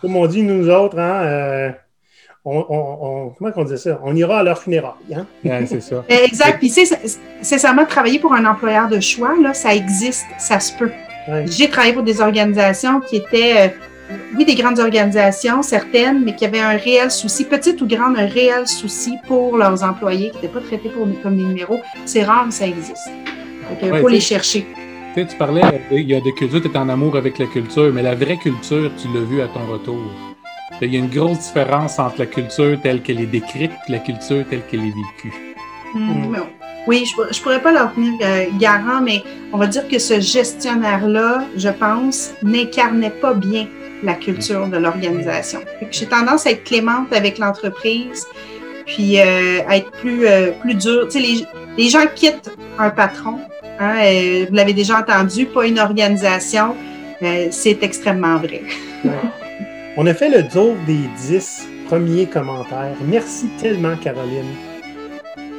[0.00, 1.70] comme on dit nous autres, hein, euh,
[2.44, 3.98] on, comment on dit ça?
[4.04, 4.92] On ira à leur funérailles.
[5.12, 5.26] Hein?
[5.66, 6.04] c'est ça.
[6.08, 6.60] exact.
[6.60, 6.72] Puis,
[7.42, 10.92] sincèrement, travailler pour un employeur de choix, là, ça existe, ça se peut.
[11.46, 16.44] J'ai travaillé pour des organisations qui étaient, euh, oui, des grandes organisations, certaines, mais qui
[16.44, 20.48] avaient un réel souci, petite ou grande, un réel souci pour leurs employés qui n'étaient
[20.48, 21.80] pas traités comme des numéros.
[22.04, 23.08] C'est rare, mais ça existe.
[23.82, 24.66] Il faut les chercher
[25.22, 25.62] tu parlais,
[25.92, 28.36] il y a des cultures, tu es en amour avec la culture, mais la vraie
[28.36, 30.10] culture, tu l'as vu à ton retour.
[30.82, 33.98] Il y a une grosse différence entre la culture telle qu'elle est décrite et la
[33.98, 35.54] culture telle qu'elle est vécue.
[35.94, 36.34] Hmm.
[36.86, 40.20] Oui, je ne pourrais pas leur tenir euh, garant, mais on va dire que ce
[40.20, 43.68] gestionnaire-là, je pense, n'incarnait pas bien
[44.02, 45.60] la culture de l'organisation.
[45.90, 48.26] J'ai tendance à être clémente avec l'entreprise,
[48.84, 51.08] puis euh, à être plus, euh, plus dure.
[51.08, 51.46] Tu sais, les,
[51.78, 53.38] les gens quittent un patron
[53.78, 56.76] Hein, euh, vous l'avez déjà entendu, pas une organisation.
[57.22, 58.62] Euh, c'est extrêmement vrai.
[59.96, 62.96] On a fait le tour des dix premiers commentaires.
[63.06, 64.54] Merci tellement, Caroline.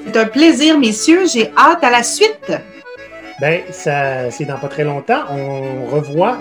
[0.05, 1.25] C'est un plaisir, messieurs.
[1.25, 2.51] J'ai hâte à la suite.
[3.41, 5.23] Ben, ça, c'est dans pas très longtemps.
[5.29, 6.39] On revoit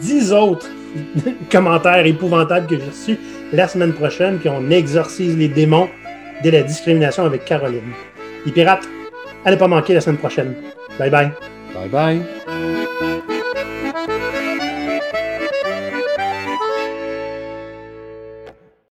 [0.00, 0.68] dix autres
[1.50, 3.18] commentaires épouvantables que j'ai reçus
[3.52, 5.88] la semaine prochaine, puis on exorcise les démons
[6.42, 7.92] de la discrimination avec Caroline.
[8.44, 8.88] Les pirates,
[9.44, 10.54] allez pas manquer la semaine prochaine.
[10.98, 11.32] 拜拜。
[11.74, 12.85] 拜拜。